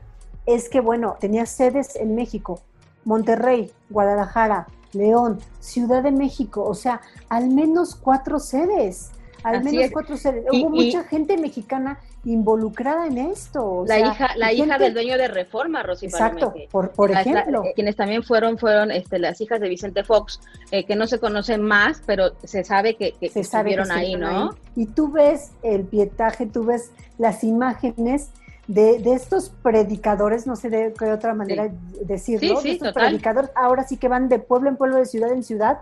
es 0.46 0.68
que, 0.68 0.80
bueno, 0.80 1.16
tenía 1.18 1.44
sedes 1.46 1.96
en 1.96 2.14
México, 2.14 2.60
Monterrey, 3.04 3.72
Guadalajara, 3.90 4.68
León, 4.96 5.38
Ciudad 5.60 6.02
de 6.02 6.12
México, 6.12 6.64
o 6.64 6.74
sea, 6.74 7.00
al 7.28 7.48
menos 7.48 7.94
cuatro 7.94 8.38
sedes. 8.38 9.10
Al 9.42 9.62
menos 9.62 9.92
cuatro 9.92 10.16
sedes. 10.16 10.44
Hubo 10.50 10.70
mucha 10.70 11.04
gente 11.04 11.36
mexicana 11.36 12.00
involucrada 12.24 13.06
en 13.06 13.18
esto. 13.18 13.84
la 13.86 14.00
hija, 14.00 14.36
la 14.36 14.52
hija 14.52 14.78
del 14.78 14.92
dueño 14.92 15.16
de 15.16 15.28
Reforma, 15.28 15.84
Rosy 15.84 16.06
Exacto, 16.06 16.52
por, 16.70 16.90
por 16.90 17.12
ejemplo. 17.12 17.64
Eh, 17.64 17.72
quienes 17.74 17.94
también 17.94 18.24
fueron, 18.24 18.58
fueron 18.58 18.90
este, 18.90 19.20
las 19.20 19.40
hijas 19.40 19.60
de 19.60 19.68
Vicente 19.68 20.02
Fox, 20.02 20.40
eh, 20.72 20.84
que 20.84 20.96
no 20.96 21.06
se 21.06 21.20
conocen 21.20 21.62
más, 21.62 22.02
pero 22.04 22.32
se 22.42 22.64
sabe 22.64 22.96
que, 22.96 23.12
que, 23.12 23.28
se 23.28 23.40
estuvieron 23.40 23.92
ahí, 23.92 24.16
¿no? 24.16 24.56
Y 24.74 24.86
tú 24.86 25.12
ves 25.12 25.52
el 25.62 25.84
pietaje, 25.84 26.46
tú 26.46 26.64
ves 26.64 26.90
las 27.16 27.44
imágenes 27.44 28.30
de, 28.68 28.98
de, 28.98 29.14
estos 29.14 29.50
predicadores, 29.62 30.46
no 30.46 30.56
sé 30.56 30.70
de 30.70 30.92
qué 30.98 31.12
otra 31.12 31.34
manera 31.34 31.70
decirlo, 32.02 32.60
de 32.60 32.72
estos 32.72 32.92
predicadores, 32.92 33.50
ahora 33.54 33.84
sí 33.84 33.96
que 33.96 34.08
van 34.08 34.28
de 34.28 34.38
pueblo 34.38 34.68
en 34.68 34.76
pueblo, 34.76 34.96
de 34.96 35.06
ciudad 35.06 35.32
en 35.32 35.42
ciudad, 35.42 35.80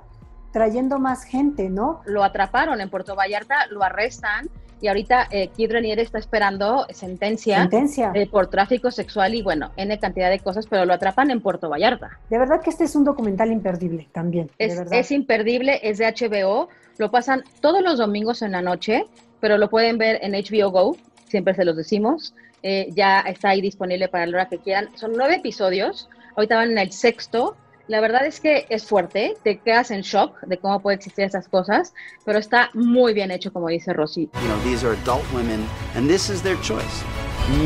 trayendo 0.52 0.98
más 0.98 1.24
gente, 1.24 1.68
¿no? 1.68 2.00
Lo 2.04 2.22
atraparon 2.22 2.80
en 2.80 2.90
Puerto 2.90 3.16
Vallarta, 3.16 3.66
lo 3.70 3.82
arrestan 3.82 4.48
y 4.80 4.88
ahorita 4.88 5.28
eh, 5.30 5.48
Kid 5.48 5.72
Renier 5.72 5.98
está 5.98 6.18
esperando 6.18 6.86
sentencia, 6.90 7.58
sentencia. 7.60 8.12
Eh, 8.14 8.26
por 8.26 8.48
tráfico 8.48 8.90
sexual 8.90 9.34
y 9.34 9.42
bueno, 9.42 9.70
N 9.76 9.98
cantidad 9.98 10.30
de 10.30 10.40
cosas, 10.40 10.66
pero 10.66 10.84
lo 10.84 10.92
atrapan 10.92 11.30
en 11.30 11.40
Puerto 11.40 11.70
Vallarta. 11.70 12.18
De 12.28 12.38
verdad 12.38 12.60
que 12.60 12.70
este 12.70 12.84
es 12.84 12.94
un 12.94 13.04
documental 13.04 13.50
imperdible 13.50 14.08
también. 14.12 14.50
Es, 14.58 14.78
es 14.90 15.10
imperdible, 15.10 15.80
es 15.82 15.98
de 15.98 16.06
HBO, 16.06 16.68
lo 16.98 17.10
pasan 17.10 17.44
todos 17.60 17.82
los 17.82 17.98
domingos 17.98 18.42
en 18.42 18.52
la 18.52 18.62
noche, 18.62 19.06
pero 19.40 19.58
lo 19.58 19.70
pueden 19.70 19.96
ver 19.96 20.18
en 20.22 20.32
HBO 20.32 20.70
Go, 20.70 20.96
siempre 21.28 21.54
se 21.54 21.64
los 21.64 21.76
decimos. 21.76 22.34
Eh, 22.66 22.88
ya 22.96 23.20
está 23.20 23.50
ahí 23.50 23.60
disponible 23.60 24.08
para 24.08 24.24
la 24.24 24.38
hora 24.38 24.48
que 24.48 24.56
quieran. 24.56 24.88
Son 24.96 25.12
nueve 25.14 25.36
episodios, 25.36 26.08
ahorita 26.34 26.56
van 26.56 26.70
en 26.70 26.78
el 26.78 26.92
sexto. 26.92 27.58
La 27.88 28.00
verdad 28.00 28.24
es 28.24 28.40
que 28.40 28.64
es 28.70 28.86
fuerte, 28.86 29.34
te 29.44 29.58
quedas 29.58 29.90
en 29.90 30.00
shock 30.00 30.40
de 30.46 30.56
cómo 30.56 30.80
puede 30.80 30.96
existir 30.96 31.26
esas 31.26 31.46
cosas, 31.46 31.92
pero 32.24 32.38
está 32.38 32.70
muy 32.72 33.12
bien 33.12 33.30
hecho, 33.30 33.52
como 33.52 33.68
dice 33.68 33.92
Rosy. 33.92 34.30
You 34.40 34.48
know, 34.48 34.58
these 34.64 34.82
are 34.82 34.96
adult 35.02 35.30
women, 35.34 35.66
and 35.94 36.08
this 36.08 36.30
is 36.30 36.40
their 36.40 36.58
choice. 36.62 37.04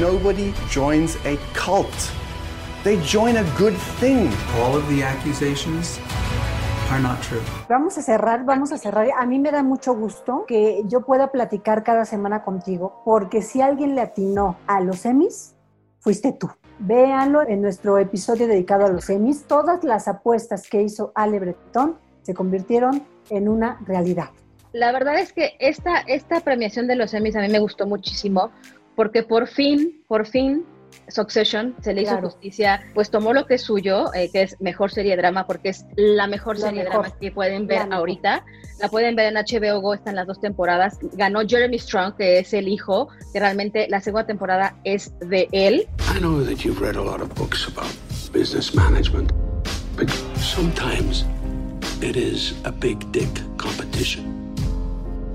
Nobody 0.00 0.52
joins 0.68 1.14
a 1.24 1.38
cult. 1.54 1.94
They 2.82 2.96
join 3.04 3.36
a 3.36 3.44
good 3.56 3.76
thing. 4.00 4.32
All 4.60 4.74
of 4.74 4.88
the 4.88 5.04
accusations 5.04 6.00
Vamos 7.68 7.98
a 7.98 8.02
cerrar, 8.02 8.44
vamos 8.44 8.72
a 8.72 8.78
cerrar. 8.78 9.08
A 9.18 9.26
mí 9.26 9.38
me 9.38 9.50
da 9.50 9.62
mucho 9.62 9.94
gusto 9.94 10.46
que 10.48 10.82
yo 10.86 11.02
pueda 11.02 11.30
platicar 11.30 11.84
cada 11.84 12.06
semana 12.06 12.42
contigo, 12.42 13.02
porque 13.04 13.42
si 13.42 13.60
alguien 13.60 13.94
le 13.94 14.00
atinó 14.00 14.56
a 14.66 14.80
los 14.80 15.04
Emmys, 15.04 15.54
fuiste 15.98 16.32
tú. 16.32 16.48
Véanlo 16.78 17.46
en 17.46 17.60
nuestro 17.60 17.98
episodio 17.98 18.46
dedicado 18.46 18.86
a 18.86 18.88
los 18.88 19.10
Emmys. 19.10 19.44
Todas 19.44 19.84
las 19.84 20.08
apuestas 20.08 20.68
que 20.68 20.82
hizo 20.82 21.12
Ale 21.14 21.38
Breton 21.40 21.98
se 22.22 22.32
convirtieron 22.32 23.04
en 23.28 23.48
una 23.48 23.78
realidad. 23.84 24.30
La 24.72 24.90
verdad 24.90 25.18
es 25.18 25.34
que 25.34 25.56
esta, 25.58 25.98
esta 26.06 26.40
premiación 26.40 26.86
de 26.86 26.96
los 26.96 27.12
Emmys 27.12 27.36
a 27.36 27.40
mí 27.40 27.48
me 27.48 27.58
gustó 27.58 27.86
muchísimo 27.86 28.50
porque 28.96 29.22
por 29.22 29.46
fin, 29.46 30.02
por 30.08 30.26
fin 30.26 30.64
Succession 31.08 31.74
se 31.82 31.94
le 31.94 32.02
hizo 32.02 32.18
justicia, 32.18 32.82
pues 32.94 33.10
tomó 33.10 33.32
lo 33.32 33.46
que 33.46 33.54
es 33.54 33.62
suyo, 33.62 34.12
eh, 34.14 34.30
que 34.30 34.42
es 34.42 34.60
mejor 34.60 34.90
serie 34.90 35.12
de 35.12 35.22
drama, 35.22 35.46
porque 35.46 35.70
es 35.70 35.86
la 35.96 36.26
mejor 36.26 36.58
serie 36.58 36.84
de 36.84 36.90
drama 36.90 37.10
que 37.18 37.30
pueden 37.30 37.66
ver 37.66 37.88
ahorita. 37.90 38.44
La 38.80 38.88
pueden 38.88 39.16
ver 39.16 39.34
en 39.34 39.34
HBO 39.34 39.80
Go, 39.80 39.94
están 39.94 40.14
las 40.16 40.26
dos 40.26 40.40
temporadas. 40.40 40.98
Ganó 41.14 41.40
Jeremy 41.46 41.78
Strong, 41.78 42.16
que 42.16 42.38
es 42.38 42.52
el 42.52 42.68
hijo, 42.68 43.08
que 43.32 43.40
realmente 43.40 43.86
la 43.88 44.00
segunda 44.00 44.26
temporada 44.26 44.76
es 44.84 45.12
de 45.20 45.48
él. 45.52 45.88
I 46.14 46.20
know 46.20 46.44
that 46.44 46.64
you've 46.64 46.80
read 46.80 46.96
a 46.96 47.02
lot 47.02 47.20
of 47.20 47.34
books 47.34 47.66
about 47.66 47.90
business 48.32 48.74
management, 48.74 49.32
but 49.96 50.10
sometimes 50.36 51.24
it 52.02 52.16
is 52.16 52.54
a 52.64 52.70
big 52.70 52.98
dick 53.12 53.28
competition. 53.56 54.38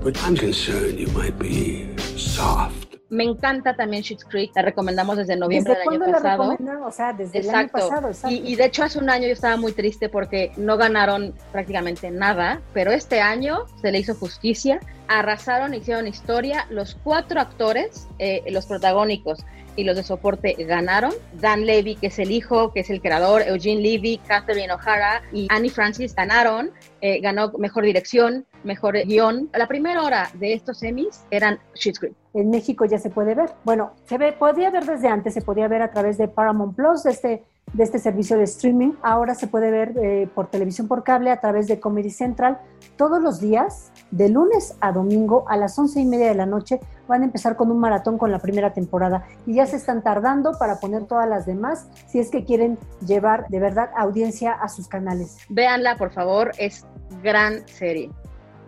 But 0.02 0.16
I'm 0.24 0.36
concerned 0.36 0.98
you 0.98 1.08
might 1.08 1.38
be 1.38 1.88
soft. 2.16 2.83
Me 3.14 3.24
encanta 3.24 3.76
también 3.76 4.02
Schitt's 4.02 4.24
Creek, 4.24 4.50
la 4.56 4.62
recomendamos 4.62 5.16
desde 5.16 5.36
noviembre 5.36 5.74
del 5.74 5.88
año 5.88 6.12
pasado. 6.12 6.56
o 6.84 6.90
sea, 6.90 7.12
desde 7.12 7.38
el 7.38 7.50
año 7.50 7.68
pasado, 7.68 8.10
Y, 8.28 8.52
y, 8.52 8.56
de 8.56 8.64
hecho 8.64 8.82
hace 8.82 8.98
un 8.98 9.08
año 9.08 9.26
yo 9.26 9.32
estaba 9.32 9.56
muy 9.56 9.72
triste 9.72 10.08
porque 10.08 10.50
no 10.56 10.76
ganaron 10.76 11.32
prácticamente 11.52 12.10
nada, 12.10 12.60
pero 12.72 12.90
este 12.90 13.20
año 13.20 13.66
se 13.80 13.92
le 13.92 14.00
hizo 14.00 14.14
justicia, 14.14 14.80
arrasaron, 15.08 15.74
hicieron 15.74 16.06
historia, 16.06 16.66
los 16.70 16.96
cuatro 17.02 17.40
actores, 17.40 18.08
eh, 18.18 18.42
los 18.50 18.66
protagónicos, 18.66 19.44
y 19.76 19.84
los 19.84 19.96
de 19.96 20.02
soporte 20.02 20.54
ganaron. 20.58 21.12
Dan 21.40 21.66
Levy, 21.66 21.96
que 21.96 22.08
es 22.08 22.18
el 22.18 22.30
hijo, 22.30 22.72
que 22.72 22.80
es 22.80 22.90
el 22.90 23.00
creador, 23.00 23.42
Eugene 23.42 23.80
Levy, 23.80 24.18
Catherine 24.18 24.72
O'Hara 24.72 25.22
y 25.32 25.46
Annie 25.50 25.70
Francis 25.70 26.14
ganaron. 26.14 26.70
Eh, 27.00 27.20
ganó 27.20 27.52
mejor 27.58 27.84
dirección, 27.84 28.46
mejor 28.62 28.96
guion. 29.04 29.50
La 29.52 29.68
primera 29.68 30.02
hora 30.02 30.30
de 30.34 30.52
estos 30.52 30.82
Emmys 30.82 31.24
eran 31.30 31.58
Schitt's 31.74 31.98
Creek. 31.98 32.14
En 32.34 32.50
México 32.50 32.84
ya 32.84 32.98
se 32.98 33.10
puede 33.10 33.34
ver. 33.34 33.50
Bueno, 33.64 33.92
se 34.06 34.18
ve, 34.18 34.32
podía 34.32 34.70
ver 34.70 34.84
desde 34.86 35.08
antes, 35.08 35.34
se 35.34 35.42
podía 35.42 35.68
ver 35.68 35.82
a 35.82 35.90
través 35.90 36.18
de 36.18 36.28
Paramount 36.28 36.74
Plus, 36.74 37.02
de 37.04 37.10
este 37.10 37.44
de 37.74 37.82
este 37.84 37.98
servicio 37.98 38.38
de 38.38 38.44
streaming. 38.44 38.92
Ahora 39.02 39.34
se 39.34 39.46
puede 39.46 39.70
ver 39.70 39.94
eh, 39.98 40.28
por 40.34 40.48
televisión 40.48 40.88
por 40.88 41.04
cable 41.04 41.30
a 41.30 41.40
través 41.40 41.66
de 41.66 41.80
Comedy 41.80 42.10
Central 42.10 42.58
todos 42.96 43.20
los 43.20 43.40
días, 43.40 43.92
de 44.10 44.28
lunes 44.28 44.76
a 44.80 44.92
domingo 44.92 45.44
a 45.48 45.56
las 45.56 45.78
once 45.78 46.00
y 46.00 46.06
media 46.06 46.28
de 46.28 46.34
la 46.34 46.46
noche. 46.46 46.80
Van 47.08 47.22
a 47.22 47.24
empezar 47.24 47.56
con 47.56 47.70
un 47.70 47.78
maratón 47.78 48.16
con 48.16 48.30
la 48.30 48.38
primera 48.38 48.72
temporada 48.72 49.26
y 49.46 49.54
ya 49.54 49.66
se 49.66 49.76
están 49.76 50.02
tardando 50.02 50.52
para 50.58 50.80
poner 50.80 51.04
todas 51.06 51.28
las 51.28 51.44
demás 51.44 51.88
si 52.06 52.20
es 52.20 52.30
que 52.30 52.44
quieren 52.44 52.78
llevar 53.04 53.46
de 53.48 53.60
verdad 53.60 53.90
audiencia 53.96 54.52
a 54.52 54.68
sus 54.68 54.88
canales. 54.88 55.38
Véanla, 55.48 55.96
por 55.96 56.12
favor, 56.12 56.52
es 56.58 56.86
gran 57.22 57.66
serie. 57.68 58.10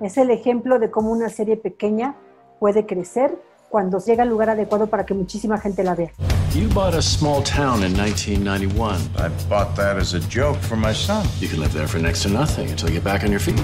Es 0.01 0.19
el 0.19 0.31
ejemplo 0.31 0.79
de 0.79 0.91
cómo 0.91 1.11
una 1.11 1.29
serie 1.29 1.57
pequeña 1.57 2.17
puede 2.59 2.87
crecer 2.87 3.39
cuando 3.69 3.99
llega 3.99 4.23
al 4.23 4.29
lugar 4.29 4.51
adecuado 4.51 4.87
para 4.87 5.05
que 5.05 5.15
muchísima 5.15 5.59
gente 5.59 5.83
la 5.83 5.95
vea. 5.95 6.11
You 6.55 6.69
bought 6.69 6.95
a 6.95 7.03
small 7.03 7.43
town 7.43 7.83
in 7.83 7.93
1991. 7.93 8.97
I 9.17 9.29
bought 9.49 9.75
that 9.77 9.97
as 9.99 10.15
a 10.15 10.21
joke 10.29 10.59
for 10.61 10.77
my 10.77 10.95
son. 10.95 11.27
You 11.41 11.49
can 11.49 11.61
live 11.61 11.73
there 11.73 11.87
for 11.89 12.01
next 12.01 12.23
to 12.23 12.29
nothing 12.29 12.71
until 12.71 12.89
you 12.89 12.95
get 12.95 13.05
back 13.05 13.25
on 13.25 13.31
your 13.31 13.41
feet. 13.41 13.61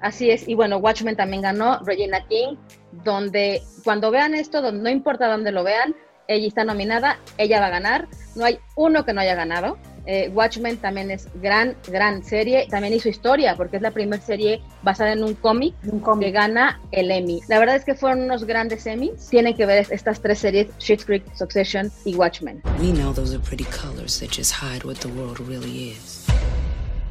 Así 0.00 0.30
es, 0.30 0.46
y 0.48 0.54
bueno, 0.54 0.78
Watchmen 0.78 1.16
también 1.16 1.42
ganó, 1.42 1.80
Regina 1.84 2.24
King, 2.28 2.56
donde 3.04 3.62
cuando 3.82 4.10
vean 4.10 4.34
esto, 4.34 4.62
donde 4.62 4.82
no 4.82 4.90
importa 4.90 5.28
dónde 5.28 5.50
lo 5.50 5.64
vean, 5.64 5.94
ella 6.28 6.46
está 6.46 6.62
nominada, 6.62 7.18
ella 7.36 7.58
va 7.60 7.66
a 7.66 7.70
ganar, 7.70 8.08
no 8.36 8.44
hay 8.44 8.58
uno 8.76 9.04
que 9.04 9.12
no 9.12 9.20
haya 9.20 9.34
ganado. 9.34 9.76
Eh, 10.10 10.30
Watchmen 10.32 10.78
también 10.78 11.10
es 11.10 11.28
gran, 11.34 11.76
gran 11.86 12.24
serie. 12.24 12.66
También 12.70 12.94
hizo 12.94 13.10
historia 13.10 13.54
porque 13.56 13.76
es 13.76 13.82
la 13.82 13.90
primera 13.90 14.22
serie 14.22 14.62
basada 14.82 15.12
en 15.12 15.22
un 15.22 15.34
cómic 15.34 15.74
que 16.18 16.30
gana 16.30 16.80
el 16.92 17.10
Emmy. 17.10 17.42
La 17.46 17.58
verdad 17.58 17.76
es 17.76 17.84
que 17.84 17.94
fueron 17.94 18.22
unos 18.22 18.44
grandes 18.44 18.86
Emmys. 18.86 19.28
Tienen 19.28 19.54
que 19.54 19.66
ver 19.66 19.86
estas 19.90 20.22
tres 20.22 20.38
series, 20.38 20.68
Schitt's 20.78 21.04
Creek, 21.04 21.22
Succession 21.34 21.92
y 22.06 22.14
Watchmen. 22.14 22.62
We 22.80 22.92
know 22.92 23.12
those 23.12 23.34
are 23.34 23.42
pretty 23.42 23.66
colors 23.66 24.18
that 24.20 24.30
just 24.30 24.54
hide 24.54 24.82
what 24.82 24.96
the 25.00 25.08
world 25.08 25.40
really 25.40 25.90
is. 25.90 26.26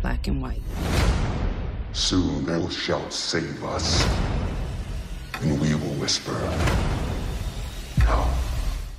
Black 0.02 0.28
and 0.28 0.42
white. 0.42 0.64
Soon 1.94 2.46
thou 2.46 2.68
shalt 2.70 3.14
save 3.14 3.64
us, 3.64 4.04
and 5.42 5.62
we 5.62 5.76
will 5.76 6.00
whisper, 6.00 6.34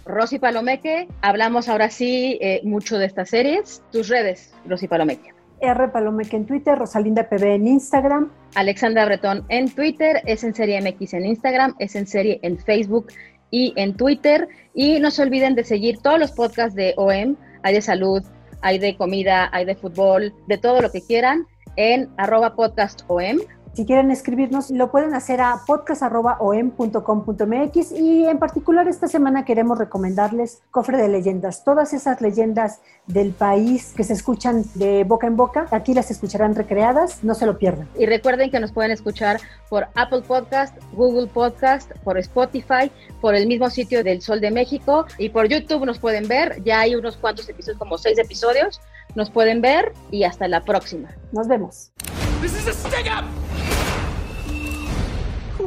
Rosy 0.08 0.38
Palomeque, 0.38 1.06
hablamos 1.20 1.68
ahora 1.68 1.90
sí 1.90 2.38
eh, 2.40 2.62
mucho 2.64 2.98
de 2.98 3.04
estas 3.04 3.28
series. 3.28 3.82
Tus 3.92 4.08
redes, 4.08 4.54
Rosy 4.66 4.88
Palomeque. 4.88 5.34
R 5.60 5.88
Palomeque 5.88 6.34
en 6.34 6.46
Twitter, 6.46 6.78
Rosalinda 6.78 7.28
PB 7.28 7.42
en 7.42 7.68
Instagram. 7.68 8.32
Alexandra 8.54 9.04
Bretón 9.04 9.44
en 9.50 9.70
Twitter, 9.70 10.22
es 10.24 10.44
en 10.44 10.54
serie 10.54 10.80
MX 10.80 11.12
en 11.12 11.26
Instagram, 11.26 11.74
es 11.78 11.94
en 11.94 12.06
serie 12.06 12.40
en 12.42 12.58
Facebook 12.58 13.08
y 13.50 13.74
en 13.76 13.94
Twitter. 13.98 14.48
Y 14.72 14.98
no 14.98 15.10
se 15.10 15.22
olviden 15.22 15.54
de 15.54 15.64
seguir 15.64 15.98
todos 15.98 16.18
los 16.18 16.32
podcasts 16.32 16.74
de 16.74 16.94
OM, 16.96 17.36
hay 17.62 17.74
de 17.74 17.82
salud, 17.82 18.22
hay 18.62 18.78
de 18.78 18.96
comida, 18.96 19.50
hay 19.52 19.66
de 19.66 19.74
fútbol, 19.74 20.32
de 20.46 20.56
todo 20.56 20.80
lo 20.80 20.90
que 20.90 21.02
quieran, 21.02 21.46
en 21.76 22.08
arroba 22.16 22.56
podcast 22.56 23.02
OM 23.08 23.40
si 23.78 23.86
quieren 23.86 24.10
escribirnos, 24.10 24.70
lo 24.70 24.90
pueden 24.90 25.14
hacer 25.14 25.40
a 25.40 25.60
podcast.om.com.mx 25.64 27.92
y 27.92 28.24
en 28.24 28.40
particular 28.40 28.88
esta 28.88 29.06
semana 29.06 29.44
queremos 29.44 29.78
recomendarles 29.78 30.62
Cofre 30.72 30.96
de 30.96 31.06
Leyendas. 31.06 31.62
Todas 31.62 31.92
esas 31.92 32.20
leyendas 32.20 32.80
del 33.06 33.30
país 33.30 33.92
que 33.96 34.02
se 34.02 34.14
escuchan 34.14 34.64
de 34.74 35.04
boca 35.04 35.28
en 35.28 35.36
boca, 35.36 35.68
aquí 35.70 35.94
las 35.94 36.10
escucharán 36.10 36.56
recreadas, 36.56 37.22
no 37.22 37.36
se 37.36 37.46
lo 37.46 37.56
pierdan. 37.56 37.88
Y 37.96 38.06
recuerden 38.06 38.50
que 38.50 38.58
nos 38.58 38.72
pueden 38.72 38.90
escuchar 38.90 39.40
por 39.68 39.86
Apple 39.94 40.22
Podcast, 40.22 40.76
Google 40.94 41.28
Podcast, 41.28 41.92
por 42.02 42.18
Spotify, 42.18 42.90
por 43.20 43.36
el 43.36 43.46
mismo 43.46 43.70
sitio 43.70 44.02
del 44.02 44.22
Sol 44.22 44.40
de 44.40 44.50
México 44.50 45.06
y 45.18 45.28
por 45.28 45.46
YouTube 45.46 45.86
nos 45.86 46.00
pueden 46.00 46.26
ver. 46.26 46.64
Ya 46.64 46.80
hay 46.80 46.96
unos 46.96 47.16
cuantos 47.16 47.48
episodios, 47.48 47.78
como 47.78 47.96
seis 47.96 48.18
episodios. 48.18 48.80
Nos 49.14 49.30
pueden 49.30 49.60
ver 49.60 49.92
y 50.10 50.24
hasta 50.24 50.48
la 50.48 50.64
próxima. 50.64 51.14
Nos 51.30 51.46
vemos. 51.46 51.92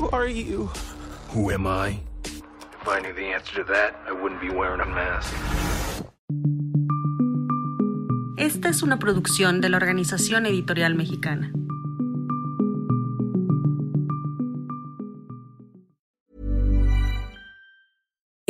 Who 0.01 0.09
are 0.09 0.27
you? 0.27 0.67
Who 1.29 1.51
am 1.51 1.67
I? 1.67 1.99
If 2.23 2.87
I 2.87 2.99
knew 3.01 3.13
the 3.13 3.27
answer 3.35 3.53
to 3.57 3.63
that, 3.71 3.93
I 4.07 4.11
wouldn't 4.11 4.41
be 4.41 4.49
wearing 4.49 4.81
a 4.81 4.85
mask. 4.85 5.31
Esta 8.35 8.69
es 8.69 8.81
una 8.81 8.97
producción 8.97 9.61
de 9.61 9.69
la 9.69 9.77
Organización 9.77 10.47
Editorial 10.47 10.95
Mexicana. 10.95 11.51